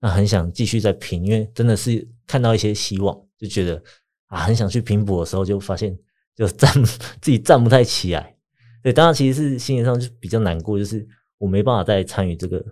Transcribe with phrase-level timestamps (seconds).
[0.00, 3.82] 那很想继续再拼，因为真的是看到一些希望，就觉得
[4.26, 5.96] 啊，很想去拼搏的时候，就发现
[6.34, 6.72] 就站
[7.20, 8.34] 自己站不太起来。
[8.82, 12.64] 对，当然其实是心理上就比较难过，就是我没办法再参与这个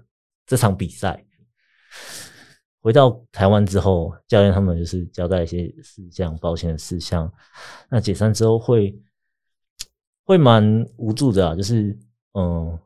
[0.46, 1.22] 这场比赛。
[2.80, 7.30] 回到台湾之后，教练他们就是交代一些事项，保险的事项。
[7.90, 8.98] 那解散之后会
[10.24, 11.98] 会蛮无助的啊，就是
[12.32, 12.78] 嗯，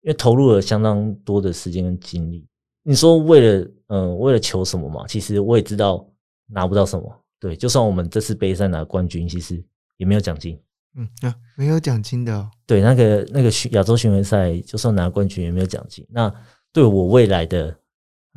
[0.00, 2.48] 因为投入了相当多的时间跟精力。
[2.82, 5.06] 你说为了嗯为了求什么嘛？
[5.06, 6.08] 其实我也知道
[6.46, 7.24] 拿不到什么。
[7.38, 9.62] 对，就算我们这次杯赛拿冠军，其实
[9.98, 10.58] 也没有奖金。
[10.96, 12.34] 嗯啊，没有奖金的。
[12.34, 16.06] 哦对，那个那个亚洲巡回赛，就算拿冠军也没有奖金。
[16.08, 16.32] 那
[16.72, 17.78] 对我未来的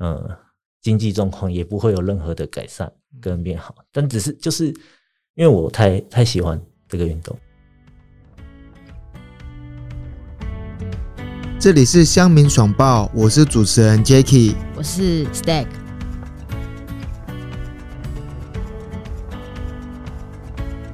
[0.01, 0.29] 嗯
[0.81, 3.75] 经济状况也不会有任何的改善跟变好。
[3.91, 4.67] 但只是就是
[5.35, 7.37] 因为我太太喜欢这个运动。
[11.59, 15.65] 这里是乡民爽报，我是主持人 Jacky，我是 Stack。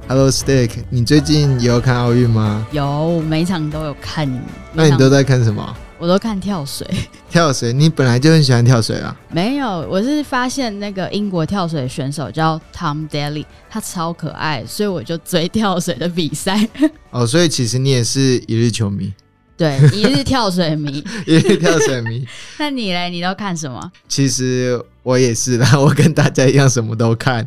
[0.08, 2.66] Hello Stack，你最近有看奥运吗？
[2.72, 4.28] 有，每场都有看。
[4.72, 5.76] 那你都在看什么？
[6.00, 6.84] 我都看跳水。
[7.30, 9.16] 跳水，你本来就很喜欢跳水啊？
[9.30, 16.68] 没有，我是发现那个英国跳水选手叫 Tom Daly，他超可爱，所以我就追跳水的比赛。
[17.12, 19.14] 哦，所以其实你也是一日球迷。
[19.56, 22.26] 对，一日跳水迷， 一日跳水迷。
[22.58, 23.08] 那你嘞？
[23.08, 23.90] 你都看什么？
[24.06, 27.46] 其实我也是啦，我跟大家一样，什么都看。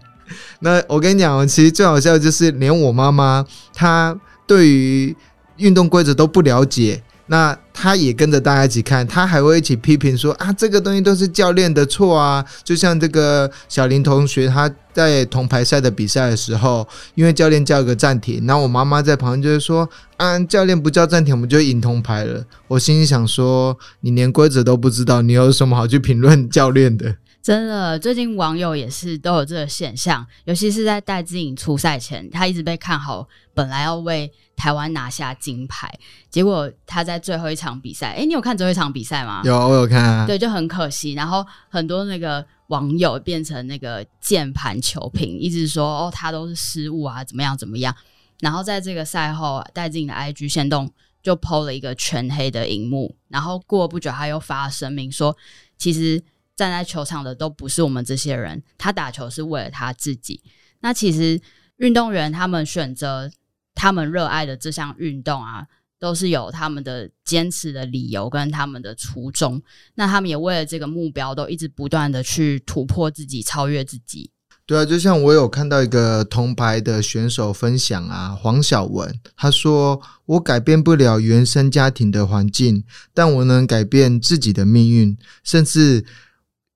[0.60, 5.16] 那我跟你讲，其实最好笑就是，连我妈妈她对于
[5.58, 7.02] 运动规则都不了解。
[7.28, 12.44] 那她也跟着大家一起看，她还会一起批评说啊，这个东西都是教练的错啊。
[12.64, 14.68] 就像这个小林同学，他
[15.08, 22.44] 在铜牌赛的比赛的时候，因为教练叫个暂停，然后我妈妈在旁边就是说啊，教练不叫暂停，我们就赢铜牌了。
[22.68, 27.16] 我心里想说，你连规则都不知道，你有什么好去评论教练的？
[27.42, 35.90] 真的，最近网友也是都有这个现象，尤其是在戴资颖出赛前，他一直被看好，本来要为台湾拿下金牌，
[36.30, 39.42] 结果他在最后一场比赛，哎，你有看最后一场比赛吗？
[39.46, 40.28] 有，我有看。
[40.28, 47.96] 对，就很可惜，然后很多那个网友变成那个键盘球评，一直说哦，他都是失误啊，怎么样怎么样。
[48.40, 50.92] 然后在这个赛后，戴资颖的 IG 线动
[51.22, 55.38] 就 PO 了一个全黑的荧幕，然后过不久他又发声明说，
[55.78, 56.24] 其实。
[56.56, 60.44] 站在球场的都不是我们这些人，他打球是为了他自己。
[60.82, 61.40] 那其实
[61.78, 63.32] 运动员他们选择
[63.74, 65.66] 他们热爱的这项运动啊，
[66.00, 69.62] 都是有他们的坚持的理由跟他们的初衷。
[69.96, 74.32] 那他们也为了这个目标，都一直不断的去突破自己，超越自己。
[74.66, 82.84] 对啊，就像我有看到一个铜牌的选手分享啊，黄晓文他说：“我改变不了原生家庭的环境，
[83.14, 86.06] 但我能改变自己的命运，甚至。”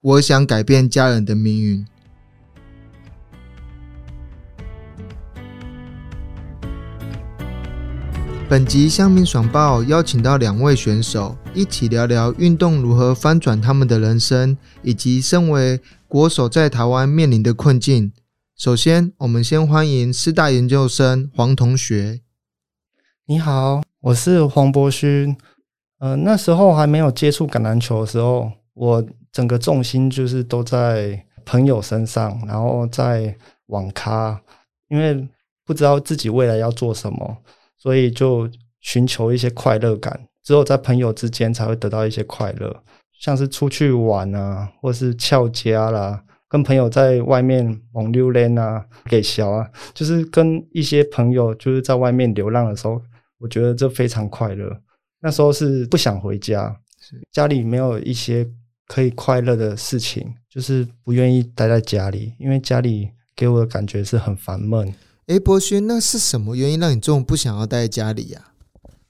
[0.03, 1.87] 我想改变家人的命运。
[8.49, 18.11] 本集《乡民爽报》邀请到两位选手，一起聊聊运动如何翻转他们的人生，以及身为国手在台湾面临的困境。
[18.55, 22.21] 首先，我们先欢迎师大研究生黄同学。
[23.25, 25.35] 你好，我是黄博勋。
[25.99, 29.03] 呃，那时候还没有接触橄榄球的时候，我。
[29.33, 34.39] 整个重心就是都在朋友身上，然后在网咖，
[34.89, 35.27] 因为
[35.65, 37.37] 不知道自己未来要做什么，
[37.83, 38.49] 所以就
[38.79, 40.17] 寻求一些快乐感。
[40.41, 42.81] 只有在朋友之间才会得到一些快乐，
[43.19, 53.01] 像是出去玩啊，或是翘家啦，跟朋友在外面猛溜连啊，给小啊，就是跟一些朋友就是在外面流浪的时候，
[53.39, 54.79] 我觉得这非常快乐。
[55.19, 56.79] 那时候是不想回家，
[57.33, 58.49] 家里没有一些。
[58.85, 64.93] 可以快乐的事情，就是不愿意待在家里，因为家里给我的感觉是很烦闷。
[65.27, 68.53] 哎，博轩，那是什么原因让你这么不想要待在家里呀？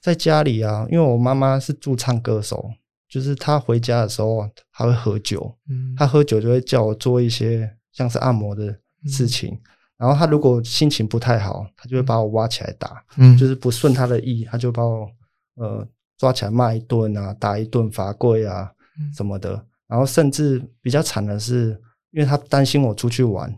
[0.00, 2.70] 在家里啊，因为我妈妈是驻唱歌手，
[3.08, 9.58] 就是她回家的时候，她会喝酒，嗯，她喝酒就会叫我做一些像是按摩的事情。
[9.96, 15.08] 然后她如果心情不太好，她就会把我挖起来打，嗯，就是不顺她的意，她就把我
[15.56, 15.86] 呃
[16.18, 18.70] 抓起来骂一顿啊，打一顿罚跪啊。
[19.12, 19.50] 什么的，
[19.88, 21.70] 然后甚至比较惨的是，
[22.12, 23.52] 因为他担心我出去玩，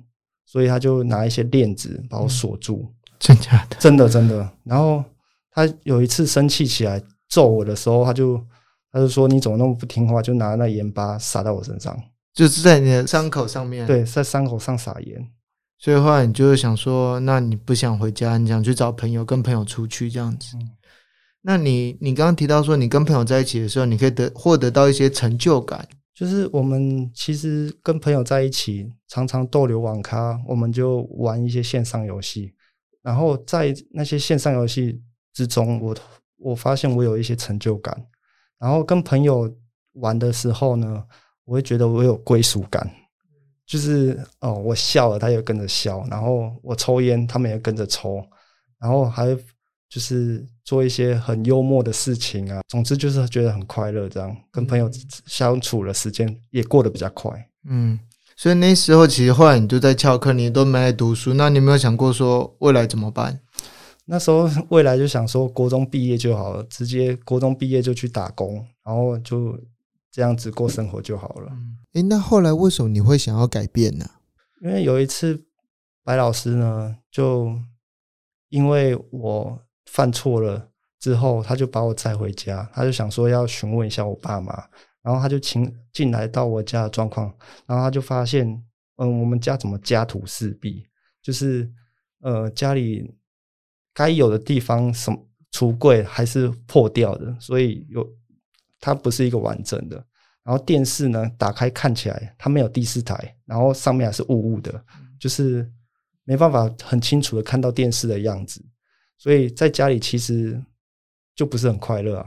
[0.46, 2.90] 所以他就拿一些链子把我锁住。
[3.18, 3.76] 真假的？
[3.78, 4.48] 真的真的。
[4.64, 5.04] 然后
[5.50, 8.42] 他有一次生气起来揍我的时候，他就
[8.92, 11.94] 他就说：“你怎么那么不听话？”就拿那盐巴撒到我身上，
[12.32, 13.86] 就是在你的伤口上面。
[13.86, 15.28] 对，在伤口上撒盐。
[15.78, 20.56] 所以后来你就是想说，那你不想回家，你想去找朋友，跟朋友出去这样子。
[21.42, 32.54] 那你你刚刚提到说，你跟朋友在一起的时候，你可以得获得到一些成就感，就是我们其实跟朋友在一起，常常逗留网咖，我们就玩一些线上游戏。
[33.02, 34.98] 然后在那些线上游戏
[35.34, 35.94] 之中，我
[36.38, 37.94] 我发现我有一些成就感。
[38.58, 39.54] 然后跟朋友
[39.92, 41.04] 玩的时候呢，
[41.44, 42.90] 我会觉得我有归属感，
[43.66, 48.26] 就是哦，我笑了，他也跟着笑；然后我抽烟，他们也跟着抽。
[48.78, 49.36] 然后还
[49.88, 54.08] 就是做一些很幽默的事情啊，总之就是觉得很快乐。
[54.08, 54.90] 这样跟朋友
[55.26, 57.48] 相处的时间也过得比较快。
[57.68, 57.98] 嗯，
[58.36, 61.34] 所以那时候其实后来你就在翘课，你都没来读书。
[61.34, 63.40] 那你有没有想过说未来怎么办？
[64.06, 69.58] 那时候 未来就想说，国中毕业就好了，直接国中毕业就去打工，然后就
[70.12, 71.52] 这样子过生活就好了。
[71.94, 74.08] 诶，那后来为什么你会想要改变呢？
[74.62, 75.44] 因为有一次
[76.04, 77.58] 白老师呢，就
[78.48, 84.52] 因为我犯错了之后，他就把我载回家，他就想说要询问一下我爸妈，
[85.02, 87.32] 然后他就请进来到我家的状况，
[87.66, 88.46] 然后他就发现，
[88.96, 90.86] 嗯，我们家怎么家徒四壁，
[91.22, 91.70] 就是
[92.20, 93.14] 呃家里
[93.94, 98.06] 该有的地方，什么橱柜还是破掉的，所以有
[98.80, 100.04] 它不是一个完整的。
[100.42, 104.84] 然后电视呢，打开看起来它没有第四台，然后上面还是雾雾的，
[105.18, 105.68] 就是
[106.24, 108.64] 没办法很清楚的看到电视的样子。
[109.18, 110.60] 所以在家里其实
[111.34, 112.26] 就不是很快乐啊。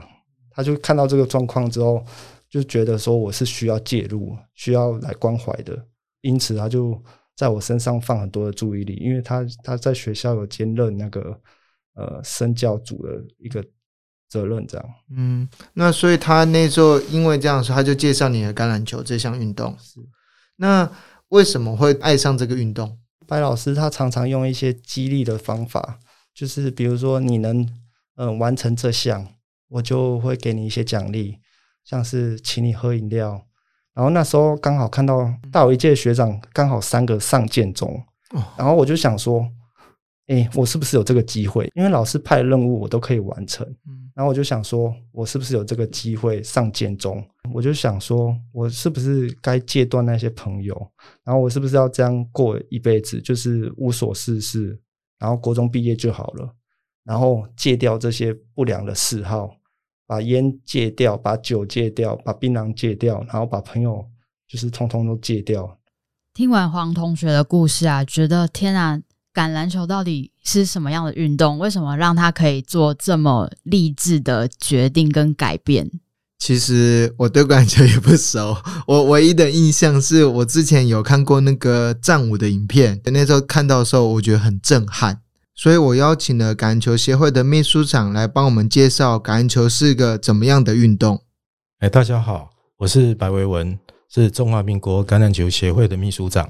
[0.51, 2.03] 他就看到这个状况之后，
[2.49, 5.85] 就觉得说我是需要介入、需要来关怀的，
[6.21, 7.01] 因此他就
[7.37, 11.39] 在我身上放很多的注意力，因为他他在学校有兼任那个
[11.93, 13.63] 呃身教组的一个
[14.27, 14.85] 责任，这样。
[15.15, 19.73] 嗯，那所以他那时候因为这样说，他就介绍你的橄榄球这项运动。
[19.79, 20.01] 是，
[20.57, 20.91] 那
[21.29, 22.97] 为什么会爱上这个运动？
[23.25, 25.99] 白老师他常常用一些激励的方法，
[26.39, 27.59] 就是比如说你能
[28.15, 29.27] 嗯、呃完成这项，
[29.67, 31.37] 我就会给你一些奖励，
[31.83, 33.45] 像是请你喝饮料。
[33.93, 38.01] 然后那时候刚好看到大我一届的学长刚好三个上建中，
[38.31, 39.45] 哦然后我就想说，
[40.27, 41.69] 哎、我是不是有这个机会？
[41.75, 47.21] 因为老师派的任务我都可以完成，嗯然后我就想说，我是不是有这个机会上建中？
[47.53, 50.73] 我就想说，我是不是该戒断那些朋友？
[51.25, 54.79] 然后我是不是要这样过一辈子，就是无所事事，
[55.19, 56.55] 然后国中毕业就好了，
[57.03, 59.51] 然后戒掉这些不良的嗜好，
[60.07, 64.03] 把烟戒掉，把酒戒掉，把槟榔戒掉，然后把朋友
[64.47, 65.77] 就是通通都戒掉。
[66.33, 69.01] 听完黄同学的故事啊，觉得天啊，
[69.33, 71.59] 橄榄球到底是什么样的运动？
[71.59, 75.91] 为什么让他可以做这么励志的决定跟改变？
[76.39, 78.55] 其实我对橄榄球也不熟，
[78.87, 85.21] 我唯一的印象是我之前有看过那个战舞的影片，那时候看到的时候，我觉得很震撼，
[85.53, 91.21] 所以我邀请了橄榄球协会的秘书长来帮我们介绍橄榄球是个怎么样的运动。
[91.79, 93.77] 哎，大家好，我是白维文，
[94.09, 96.49] 是中华民国橄榄球协会的秘书长。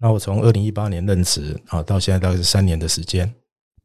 [0.00, 3.34] 那我从二零一八年任职啊，到现在大概是三年的时间。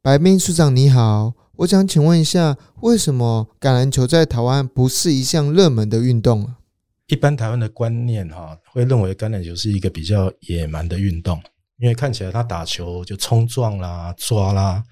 [0.02, 6.58] 白秘书长你好，我想请问一下，为什么橄榄球在台湾不是一项热门的运动啊？
[7.08, 11.42] 一般台湾的观念哈、会认为橄榄球是一个比较野蛮的运动，
[11.78, 14.84] 因为看起来他打球就冲撞啦、抓啦，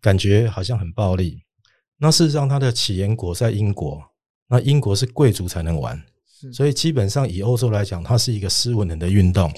[0.00, 1.42] 感觉好像很暴力。
[1.98, 4.02] 那事实上，它的起源国在英国，
[4.48, 5.98] 那英国是贵族才能玩，
[6.52, 9.50] 所以基本上以欧洲来讲，它是一个斯文人的运动。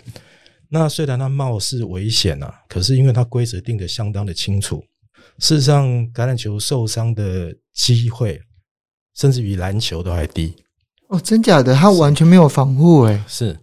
[0.69, 4.85] 那虽然它貌似危险啊，可是因为它规则定得相当的清楚，
[5.39, 8.41] 事实上橄榄球受伤的机会，
[9.15, 10.55] 甚至比篮球都还低。
[11.09, 13.23] 哦，真假的，他完全没有防护诶。
[13.27, 13.59] 是，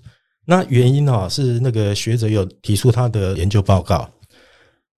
[0.46, 4.10] 那原因啊是那个学者有提出他的研究报告，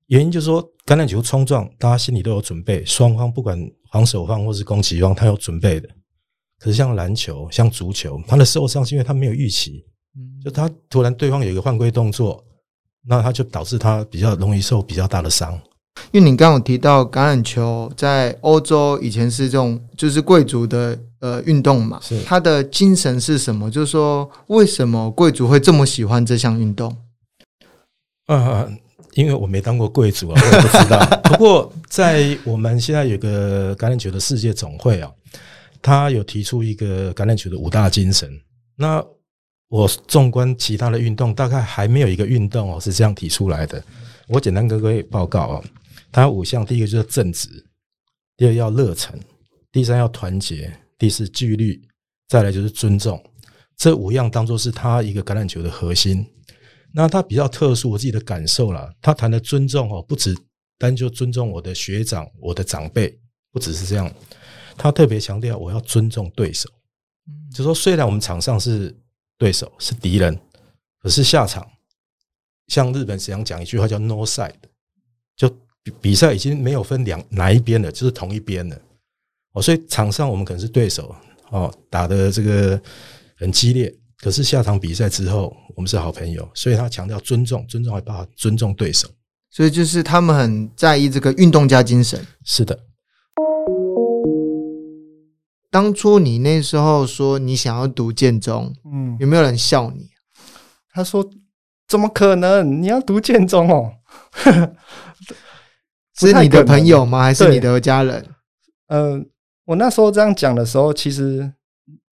[0.06, 3.58] 原因就是说橄榄球冲撞，大家心里都有准备，双方不管
[3.90, 5.88] 防守方或是攻击方，他有准备的。
[6.58, 9.84] 可是像篮球、像足球，他的受伤是因为他没有预期，
[10.44, 12.44] 就他突然对方有一个犯规动作，
[13.04, 15.58] 那他就导致他比较容易受比较大的伤。
[16.12, 23.70] 因为你刚刚有提到橄榄球在欧洲以前是这种就是贵族的呃运动嘛，是它的精神是什么？
[23.70, 26.96] 就是说为什么贵族会这么喜欢这项运动？
[28.26, 28.68] 啊，
[29.14, 30.98] 因为我没当过贵族啊，我也不知道。
[31.24, 35.10] 不过，在我们现在有个橄榄球的世界总会啊，
[35.80, 38.30] 他有提出一个橄榄球的五大精神。
[38.76, 39.02] 那
[39.68, 43.82] 我纵观其他的运动，大概还没有一个运动哦是这样提出来的。
[44.28, 45.64] 我简单跟各位报告哦，
[46.16, 47.66] 它五项，第一个就是正直，
[48.38, 49.20] 第二要热忱，
[49.70, 51.86] 第三要团结，第四纪律，
[52.26, 53.22] 再来就是尊重。
[53.76, 56.26] 这五样当做是他一个橄榄球的核心。
[56.94, 60.34] 那他比较特殊，我自己的感受啦，他谈的尊重哦，不只
[60.78, 63.20] 单就尊重我的学长、我的长辈，
[63.52, 64.10] 不只是这样，
[64.78, 66.70] 他特别强调我要尊重对手，
[67.54, 68.98] 就说虽然我们场上是
[69.36, 70.34] 对手是敌人，
[70.98, 71.70] 可是下场
[72.68, 74.54] 像日本想讲一句话叫 “no side”，
[75.36, 75.54] 就
[75.86, 78.76] 比比赛已经没有分两哪一边了，就是同一边了。
[79.52, 81.14] 哦，所以场上我们可能是对手
[81.50, 82.80] 哦，打的这个
[83.38, 89.08] 很激烈，可是下场比赛之后，我们是好朋友，所以他强调尊重，尊重还包括尊重对手。
[89.48, 92.20] 所以就是他们很在意这个运动家精神。
[92.44, 92.78] 是的，
[95.70, 100.10] 当初你那时候说你想要读建中，嗯，有没有人笑你？
[100.92, 101.30] 他说
[101.86, 102.82] 怎么可能？
[102.82, 103.92] 你要读建中哦？
[106.18, 107.22] 不是你的朋友吗？
[107.22, 108.24] 还是你的家人？
[108.88, 109.20] 呃，
[109.64, 111.52] 我那时候这样讲的时候，其实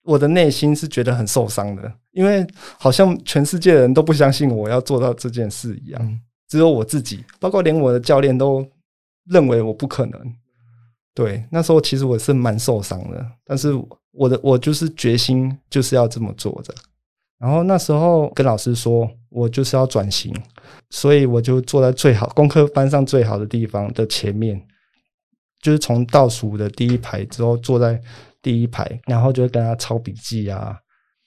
[0.02, 2.46] 我的内心是觉得很受伤的，因为
[2.78, 8.64] 好像全世界的人都不相信我要做到这件事一样，嗯只有我自己，包括连我的教练都
[9.30, 10.34] 认为我不可能。
[11.14, 13.72] 对，那时候其实我是蛮受伤的，但是
[14.12, 16.74] 我的我就是决心就是要这么做的。
[17.44, 20.34] 然后那时候跟老师说，我就是要转型，
[20.88, 24.58] 所以我就坐在最好功课班上最好的地方的前面，
[25.60, 28.00] 就是从倒数的第一排之后坐在
[28.40, 30.74] 第一排，然后就会跟他抄笔记啊。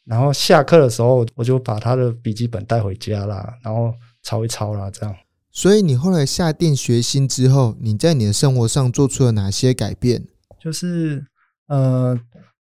[0.06, 3.94] 然后下课的时候，我就把他的笔记本带回家啦，然后
[4.24, 5.16] 抄一抄啦，这样。
[5.52, 10.26] 所以你后来下定决心之后，你在你的生活上做出了哪些改变？
[10.60, 11.24] 就是
[11.68, 12.20] 呃，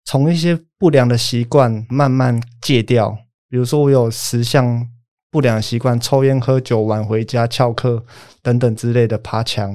[0.06, 3.18] 从一些不良的习惯慢慢戒掉。
[3.52, 4.88] 比如说，我有十项
[5.30, 8.02] 不良习惯：抽烟、喝酒、晚回家、翘课
[8.40, 9.70] 等等之类的爬墙。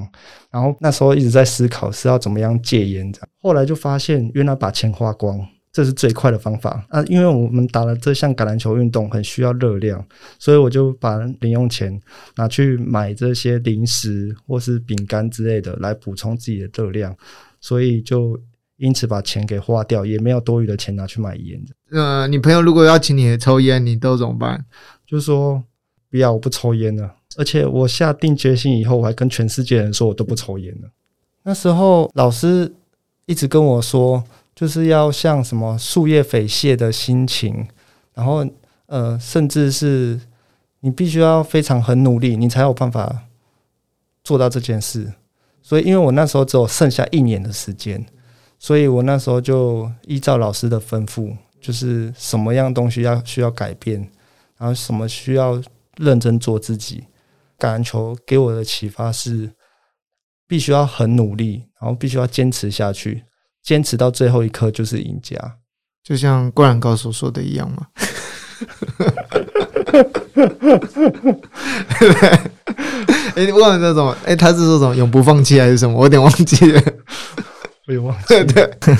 [0.49, 3.29] 然后那时候一直在思考是要怎么样戒烟，这样。
[3.39, 5.47] 后来就发现，原来把钱花光。
[5.71, 7.03] 这是最快的方法啊！
[7.03, 10.03] 因为我们打了这项橄榄球运动很需要热量，
[10.39, 12.01] 所以我就把零用钱
[12.35, 17.15] 拿去买这些零食或是饼干之类的来补充自己的热量。
[17.61, 18.35] 所以就
[18.77, 21.63] 因此把钱给花掉，也没有多余的钱拿去买烟。
[21.91, 24.65] 呃，你朋友如果要请你抽烟，你都怎么办？
[25.05, 25.63] 就说，
[26.09, 27.15] 不要，我不抽烟了。
[27.37, 30.89] 而且我下定决心以后，我还跟全世界人说我都不抽烟了。
[31.43, 32.73] 那时候老师
[33.25, 34.23] 一直跟我说，
[34.55, 37.67] 就是要像什么树叶匪蟹的心情，
[38.13, 38.45] 然后
[38.87, 40.19] 呃，甚至是
[40.81, 43.23] 你必须要非常很努力，你才有办法
[44.23, 45.13] 做到这件事。
[45.61, 48.05] 所以，因为我那时候只有剩下一年的时间，
[48.57, 51.35] 所以我那时候就依照老师的吩咐，
[51.67, 53.99] 就是什么样东西要需要改变，
[54.57, 55.61] 然后什么需要
[55.97, 57.03] 认真做自己。
[57.59, 59.51] 橄榄球给我的启发是，
[60.47, 63.25] 必须要很努力，然后必须要坚持下去，
[63.61, 65.35] 坚持到最后一刻就是赢家。
[66.01, 67.87] 就像《灌篮高手》说的一样嘛。
[73.35, 75.97] 哎、欸，忘了那种，哎、欸，他是说什么永不放弃还是什么？
[75.99, 76.81] 我有点忘记了。
[77.87, 78.45] 我也忘记对
[78.79, 78.97] 对。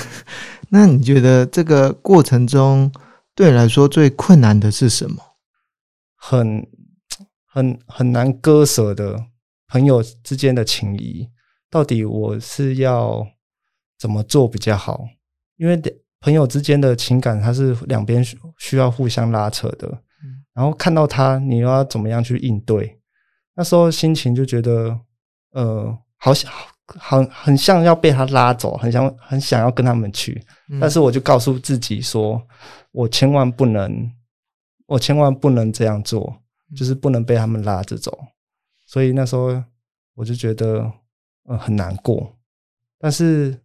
[0.70, 2.90] 那你觉得这个过程中
[3.34, 5.16] 对你来说最困难的是什么？
[6.16, 6.66] 很
[7.46, 9.26] 很很难割舍的
[9.68, 11.28] 朋友之间的情谊，
[11.70, 13.26] 到底我是要
[13.98, 15.04] 怎么做比较好？
[15.56, 15.80] 因为
[16.20, 18.22] 朋友之间的情感，它是两边
[18.58, 20.02] 需要互相拉扯的。
[20.52, 23.00] 然后看到他，你又要怎么样去应对？
[23.54, 24.98] 那时候心情就觉得，
[25.52, 26.50] 呃，好想，
[26.96, 30.42] 好很像要被他拉走，很想很想要跟他们去。
[30.68, 32.40] 嗯但是我就告诉自己说，
[32.92, 34.10] 我千万不能，
[34.86, 36.42] 我千万不能这样做，
[36.76, 38.18] 就是不能被他们拉着走。
[38.86, 39.62] 所以那时候
[40.14, 40.90] 我就觉得，
[41.44, 42.34] 呃，很难过。
[42.98, 43.56] 但是，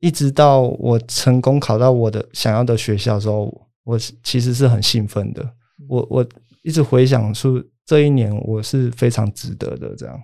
[0.00, 5.54] 一直到我成功考到我的想要的学校的时候，我其实是很兴奋的。
[5.88, 6.26] 我我
[6.62, 9.94] 一直回想出这一年，我是非常值得的。
[9.94, 10.20] 这样，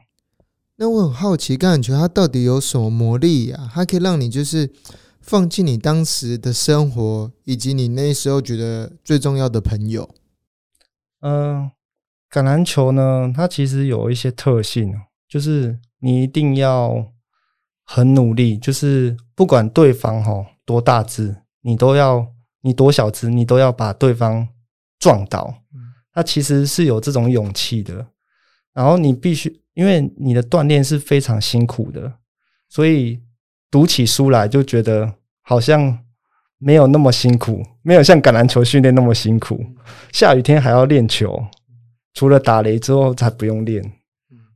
[0.80, 4.70] 那我很好奇，橄榄球它到底有什么魔力呀、它可以让你就是
[5.20, 10.08] 放弃你当时的生活，以及你那时候觉得最重要的朋友。
[11.20, 11.68] 嗯、
[12.30, 14.94] 橄榄球呢，它其实有一些特性，
[15.28, 17.12] 就是你一定要
[17.85, 22.25] 很努力，就是不管对方哈多大只，你都要
[22.61, 24.47] 你多小只，你都要把对方
[25.00, 25.52] 撞倒。
[26.12, 28.06] 它其实是有这种勇气的。
[28.73, 32.12] 然后你必须，因为你的锻炼是非常辛苦的，
[32.68, 33.20] 所以
[33.70, 35.97] 读起书来就觉得好像
[36.58, 39.64] 没有那么辛苦，没有像橄榄球训练那么辛苦。
[40.12, 41.40] 下雨天还要练球，
[42.12, 43.80] 除了打雷之后才不用练。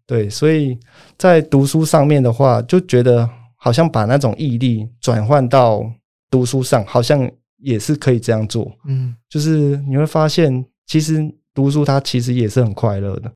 [0.09, 0.77] 对，所以
[1.17, 5.89] 在读书上面的话，就觉得好像把那种毅力转换到
[6.29, 8.77] 读书上，好像也是可以这样做。
[8.87, 13.33] 嗯，就是你会发现，其实读书它其实也是很快乐的。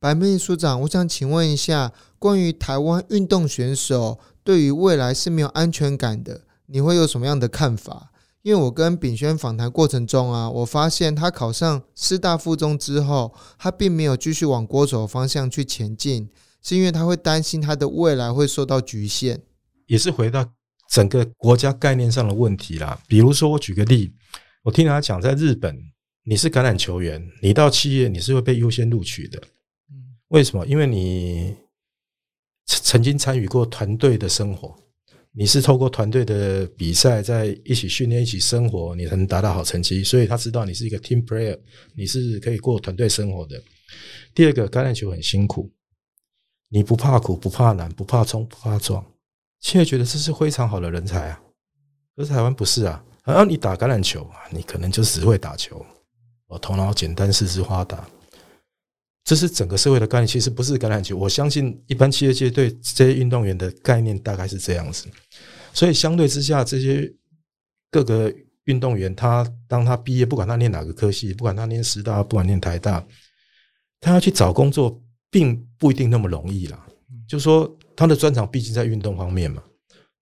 [0.00, 8.10] 白秘书长，我想请问一下，关于台湾运动选手对于未来是没有安全感的，你会有什么样的看法？
[8.40, 16.30] 因为我跟炳轩访谈过程中啊，我发现他考上师大附中之后，他并没有继续往国手方向去前进，
[16.62, 19.42] 是因为他会担心他的未来会受到局限。
[19.86, 20.50] 也是回到
[20.90, 22.98] 整个国家概念上的问题啦。
[23.06, 24.14] 比如说，我举个例，
[24.62, 25.76] 我听他讲，在日本，
[26.24, 29.38] 你是橄榄球员，你到企业你是会被优先录取的。
[30.30, 30.64] 为什么？
[30.66, 31.56] 因为你
[32.66, 34.76] 曾曾经参与过团队的生活，
[35.32, 40.04] 你是透过团队的比赛，在一起训练、一起生活，你才能达到好成绩。
[40.04, 41.58] 所以他知道你是一个 team player，
[41.96, 43.60] 你是可以过团队生活的。
[44.32, 45.68] 第二个，橄榄球很辛苦，
[46.68, 49.04] 你不怕苦、不怕难、不怕冲、不怕撞，
[49.60, 51.42] 企业觉得这是非常好的人才啊。
[52.14, 55.84] 可是台湾不是啊，然后你打橄榄球，你可能就只会打球，
[56.46, 58.08] 我头脑简单、四肢发达。
[59.22, 61.16] 这是整个社会的概念，其实不是橄榄球。
[61.16, 65.06] 我相信一般企业界对这些运动员的概念大概是这样子，
[65.72, 67.12] 所以相对之下，这些
[67.90, 68.34] 各个
[68.64, 73.06] 运动员，他当他毕业，不管他念哪个科系，不管他念师大，不管念台大，
[74.00, 75.00] 他要去找工作，
[75.30, 76.86] 并不一定那么容易啦。
[77.28, 79.62] 就是说，他的专长毕竟在运动方面嘛，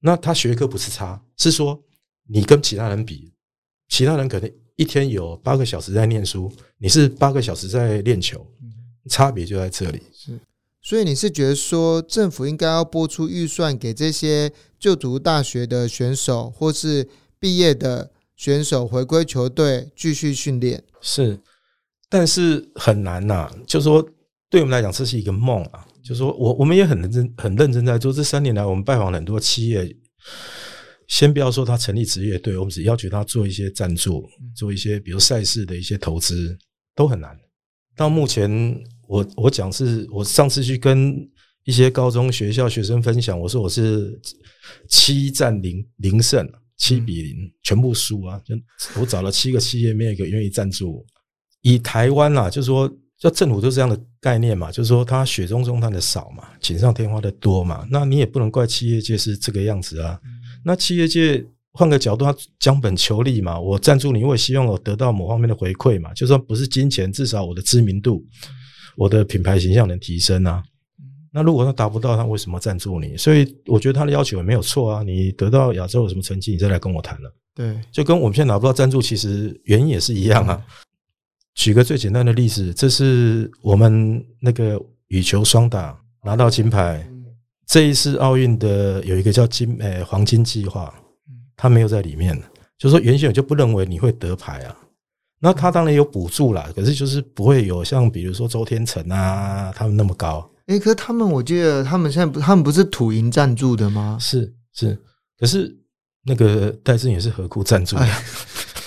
[0.00, 1.82] 那他学科不是差，是说
[2.28, 3.32] 你跟其他人比，
[3.88, 8.46] 其他人可能一天有八个小时在念书，你是八个小时在练球。
[9.08, 10.02] 差别就在这里。
[10.12, 10.40] 是
[10.80, 17.06] 所以你是觉得说，政府应该要拨出预算给这些就读大学的选手，或是
[17.38, 20.82] 毕业的选手回归球队继续训练？
[21.02, 21.40] 是，
[22.08, 24.02] 但是很难呐、就说
[24.48, 25.86] 对我们来讲，这是一个梦啊。
[26.02, 28.10] 就说我我们也很认真、很认真在做。
[28.10, 29.94] 这三年来，我们拜访了很多企业，
[31.06, 34.26] 先不要说他成立职业队，我们只要求他做一些赞助，
[34.56, 36.56] 做一些比如赛事的一些投资，
[36.94, 37.38] 都很难。
[37.98, 38.48] 到目前，
[39.08, 41.28] 我我讲是我上次去跟
[41.64, 44.16] 一些高中学校学生分享，我说我是
[44.88, 48.40] 七战零零胜，七比零，全部输啊！
[48.44, 48.54] 就
[49.00, 51.04] 我找了七个企业，没有一个愿意赞助我。
[51.62, 52.88] 以台湾啦、就是说，
[53.18, 57.84] 叫政府就这样的概念嘛，就是说他雪中送炭的少嘛，锦上添花的多嘛。
[57.90, 60.20] 那你也不能怪企业界是这个样子啊。
[60.64, 61.44] 那企业界
[61.78, 68.24] 换个角度，他将本求利嘛，我赞助你，我也希望我得到某方面的回馈嘛，就算不是金钱，至少我的知名度、
[68.96, 70.60] 我的品牌形象能提升啊。
[71.32, 73.16] 那如果他达不到，他为什么赞助你？
[73.16, 75.04] 所以我觉得他的要求也没有错啊。
[75.04, 77.32] 你得到亚洲有什么成绩，你再来跟我谈了。
[77.54, 80.60] 对，就跟我们现在拿不到赞助，其实原因也是一样啊。
[81.54, 87.08] 举个最简单的例子，这是我们那个羽球双打拿到金牌，
[87.68, 90.92] 这一次奥运的有一个叫金呃黄金计划，
[91.58, 92.34] 他没有在里面，
[92.78, 94.74] 就是说原先我就不认为你会得牌啊。
[95.40, 100.50] 那他当然有补助啦，可是就是不会有像比如说周天成啊他们那么高。
[100.66, 104.16] 诶，可是他们我记得他们现在不，他们不是土银赞助的吗？
[104.20, 104.98] 是是，
[105.38, 105.76] 可是
[106.24, 108.22] 那个戴正也是何库赞助的，哎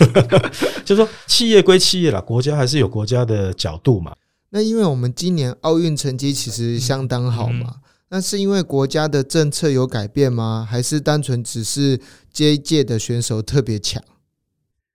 [0.86, 4.16] 就说企业归企业啦，国家还是有国家的角度嘛。
[4.50, 7.76] 那因为我们今年奥运成绩其实相当好嘛，
[8.14, 10.68] 那是因为国家的政策有改变吗？
[10.70, 11.98] 还是单纯只是
[12.34, 14.04] 这一届的选手特别强？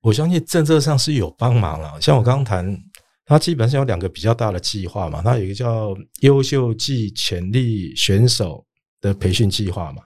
[0.03, 1.99] 我相信政策上是有帮忙了。
[1.99, 2.79] 像我刚刚谈，
[3.25, 8.63] 它基本上有两个比较大的计划嘛，它有一个叫优秀暨潜力选手
[9.01, 10.03] 的培训计划嘛，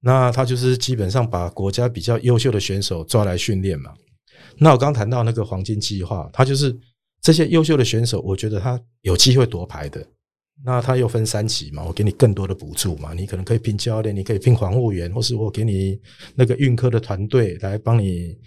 [0.00, 3.92] 那他就是基本上把国家比较优秀的选手抓来训练嘛。
[4.58, 6.76] 那我刚谈到那个黄金计划，它就是
[7.20, 10.04] 这些优秀的选手，我觉得他有机会夺牌的。
[10.64, 15.98] 那他又分三期嘛，我给你更多的补助嘛，你可能可以聘教练，你可以聘防护员，或是我给你
[16.34, 18.38] 那个运科的团队来帮你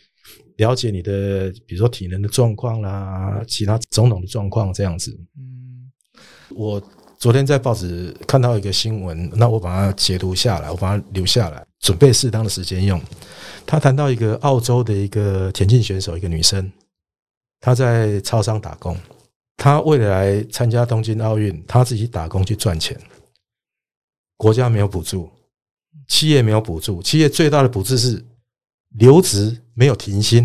[0.58, 5.12] 了解你的，比如说体能的状况啦，其他种种的状况这样子。
[5.38, 5.92] 嗯，
[6.56, 6.82] 我
[7.18, 13.02] 昨天在报纸看到一个新闻，那我把它截图下来，我把它留下来，准备适当的时间用。
[13.66, 16.72] 他谈到一个澳洲的一个田径选手，一个女生，
[17.60, 18.96] 她在超商打工，
[19.58, 23.00] 他为了来参加东京奥运，他自己打工去赚钱，
[24.38, 25.30] 国家没有补助，
[26.08, 28.24] 企业没有补助，企业最大的补助是
[28.98, 30.40] 留职没有停薪，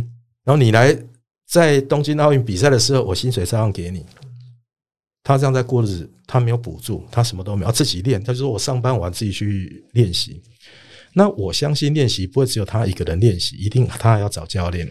[0.45, 0.97] 然后你来
[1.47, 4.07] 在东京奥运比赛的时候，我薪水照样给你。
[5.23, 8.23] 他这样在过日子，他没有补助，他什么都没有，自己练。
[8.23, 10.43] 他就说我上班完自己去练习。
[11.13, 14.91] 那我相信练习不会只有他一个人练习，一定他还要找教练。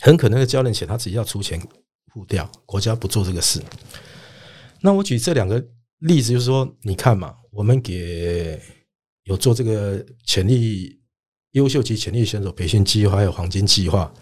[0.00, 1.60] 很可能的教练钱他自己要出钱
[2.12, 3.62] 付掉，国家不做这个事。
[4.80, 5.64] 那我举这两个
[5.98, 8.60] 例子，就是说，你看嘛，我们给
[9.24, 11.00] 有做这个潜力
[11.52, 14.12] 优秀级潜力选手培训计划，还有黄金计划，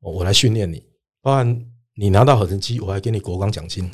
[0.00, 0.82] 我我来训练你，
[1.22, 3.90] 包含你拿到好成绩，我还给你国光奖金。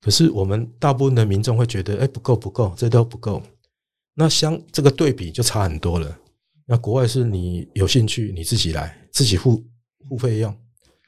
[0.00, 3.42] 可是我们大部分的民众会觉得，哎，不够不够，这都不够。
[4.14, 6.18] 那相这个对比就差很多了。
[6.66, 9.64] 那国外是你有兴趣你自己来，自己付
[10.08, 10.54] 付费用。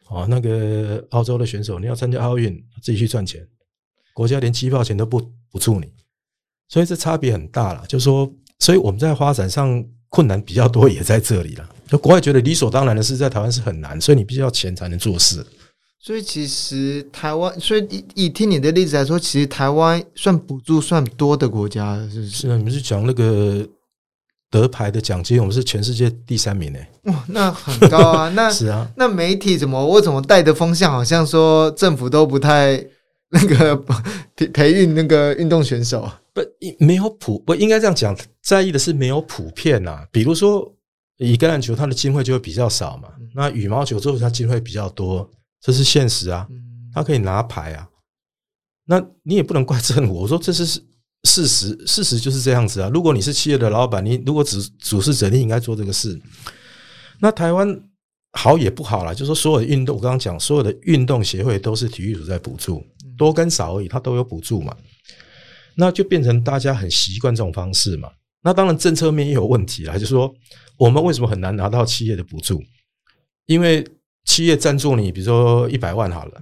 [0.09, 3.47] 哦，那个澳洲的选手，你要参加奥运，自己去赚钱，
[4.15, 5.93] 国家连机票钱都不补助你，
[6.69, 7.85] 所以这差别很大了。
[7.89, 11.69] 就说，所以我们在发展上困难比较多，也在这里了。
[11.89, 15.45] 就国外觉得理所当然的事，在台湾是很难，所以你必须要钱才能做事。
[15.99, 22.31] 所以其实台湾，所以以以听你的例子来说，其实台湾算补助算多的国家了，是不是？
[22.31, 23.67] 是啊，你们是讲那个
[24.51, 26.79] 得牌的奖金，我们是全世界第三名呢。
[27.05, 28.29] 哇，那很高啊！
[28.31, 32.85] 那 是啊，那媒体怎么我怎么带的风向，好像说政府都不太
[33.31, 33.77] 那个
[34.37, 36.09] 培培育那个运动选手。
[36.33, 36.41] 不，
[36.79, 40.05] 没有普不应该这样讲，在意的是没有普遍呐。
[40.13, 40.71] 比如说，
[41.17, 43.09] 以橄榄球，它的机会就会比较少嘛。
[43.35, 45.29] 那羽毛球之后，它机会比较多。
[45.61, 46.47] 这是现实啊，
[46.95, 47.89] 它可以拿牌啊，
[48.87, 50.15] 那你也不能怪政府。
[50.15, 50.81] 我说这是
[51.27, 52.89] 事实，事实就是这样子啊。
[52.95, 56.19] 如果你是企业的老板，你如果主主事者，你应该做这个事。
[57.19, 57.79] 那台湾
[58.33, 62.83] 好也不好啦，就说所有的运动，我刚刚讲，所有的运动协会都是体育组在补助，
[63.19, 64.75] 多跟少而已，它都有补助嘛。
[65.75, 68.11] 那就变成大家很习惯这种方式嘛。
[68.43, 70.33] 那当然政策面也有问题啦，就是说
[70.79, 72.63] 我们为什么很难拿到企业的补助？
[73.47, 73.87] 因为
[74.25, 76.41] 企业赞助你，比如说一百万好了，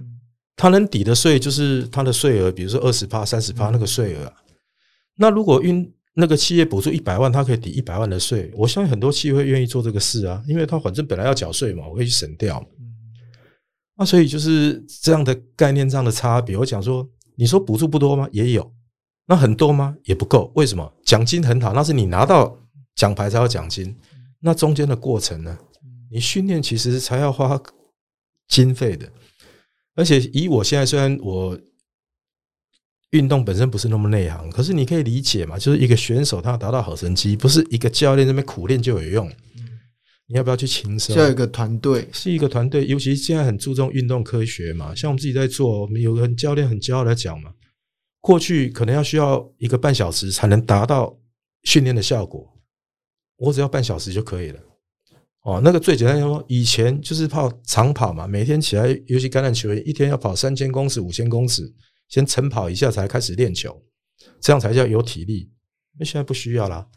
[0.55, 4.31] 他能抵的税就是他的税额，比如说二十趴、三十趴那个税额。
[5.17, 12.65] 那如果运那个企业补助一百万，他可以抵一百万的税，我相信很多企业会愿意做这个事啊，因为他反正本来要缴税嘛，我可以省掉。
[13.97, 16.57] 那所以就是这样的概念上的差别。
[16.57, 18.27] 我讲说，你说补助不多吗？
[18.31, 18.73] 也有。
[19.27, 19.95] 那很多吗？
[20.03, 20.51] 也不够。
[20.55, 20.93] 为什么？
[21.03, 22.57] 奖金很好，那是你拿到
[22.95, 23.95] 奖牌才有奖金。
[24.41, 25.57] 那中间的过程呢？
[26.11, 27.59] 你训练其实才要花
[28.47, 29.11] 经费的，
[29.95, 31.59] 而且以我现在虽然我
[33.15, 39.31] 运动本身不是那么内行，可是你可以理解嘛，就是一个选手他要达到好成绩，不是一个教练那边苦练就有用。
[40.27, 41.15] 你要不要去轻松？
[41.15, 44.93] 要一个团队，是一个团队，尤其现在很注重运动科学嘛。
[44.95, 47.51] 像我们自己在做，我们有个教练很骄傲的讲嘛，
[48.21, 51.15] 过去可能要需要一个半小时才能达到
[51.63, 52.43] 训练的效果，
[53.37, 54.59] 我只要半小时就可以了。
[55.43, 61.71] 哦，那个最简单说，以前就是跑长跑嘛，每天起来，尤其橄榄球员一天要跑三千公尺、五千公尺，
[62.07, 63.83] 先晨跑一下才开始练球，
[64.39, 65.49] 这样才叫有体力。
[65.97, 66.87] 那现在不需要啦，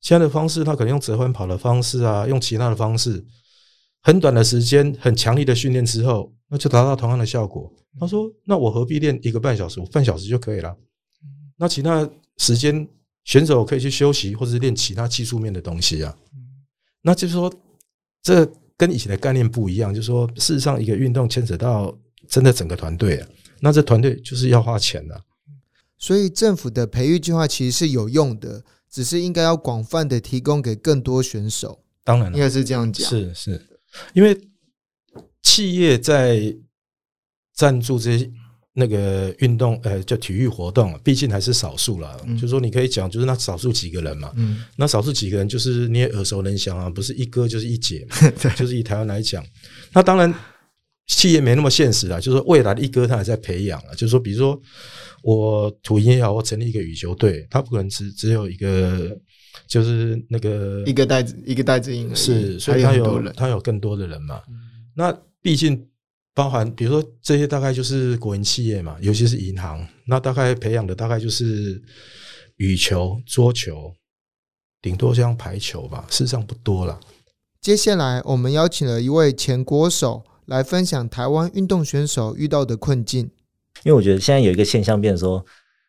[0.00, 3.24] 现在的方式，他可能用折返跑的方式啊，用其他的方式，
[4.02, 7.72] 很短的时间，很强力的训练之后，那就达到同样的效果。
[7.98, 9.80] 他说：“那我何必练一个半小时？
[9.80, 10.76] 我半小时就可以了。
[11.56, 12.86] 那其他时间
[13.24, 16.16] 选手可以去休息，或者是练其他技术面的东西啊。
[17.02, 17.52] 那就是说。”
[18.22, 18.44] 这
[18.76, 23.28] 跟以前的概念不一样，就是说，事实上，一个运动牵扯到真的整个团队啊，
[23.60, 25.22] 那这团队就是要花钱的。
[25.98, 31.82] 所以，政府的培育计划其实是有用的，只是应该要广泛的提供给更多选手。
[32.04, 33.08] 当然，应该是这样讲。
[33.08, 33.66] 是是，
[34.12, 34.38] 因为
[35.42, 36.56] 企业在
[37.54, 38.30] 赞助这些。
[38.78, 42.14] 那个运动，呃，叫体育活动，毕竟还是少数了。
[42.38, 44.30] 就说你可以讲，就是那少数几个人嘛。
[44.36, 48.16] 嗯，那少数几个人，就是你也耳熟能详啊，不是一哥就是一姐嘛。
[48.38, 49.42] 对，就是以台湾来讲，
[49.94, 50.30] 那当然
[51.06, 52.18] 企业没那么现实啊。
[52.18, 53.92] 就是说未来的一哥他还在培养啊。
[53.92, 54.60] 就是说，比如说
[55.22, 59.16] 我土银也好，我成立一个羽球队，他不可能只只有一个，
[59.66, 64.42] 就是那个一个袋子一个袋子赢是，所以他有他有更多的人嘛。
[64.94, 65.86] 那毕竟。
[66.36, 71.82] 包含比如说这些大概就是国营企业嘛，尤其是银行，那大概培养的大概就是
[72.56, 73.90] 羽球、桌球，
[74.82, 77.00] 顶多像排球吧，事实上不多了。
[77.62, 83.30] 接下来我们邀请了一位前国手来分享台湾运动选手遇到的困境。
[83.84, 85.44] 因为我觉得现在有一个现象，变说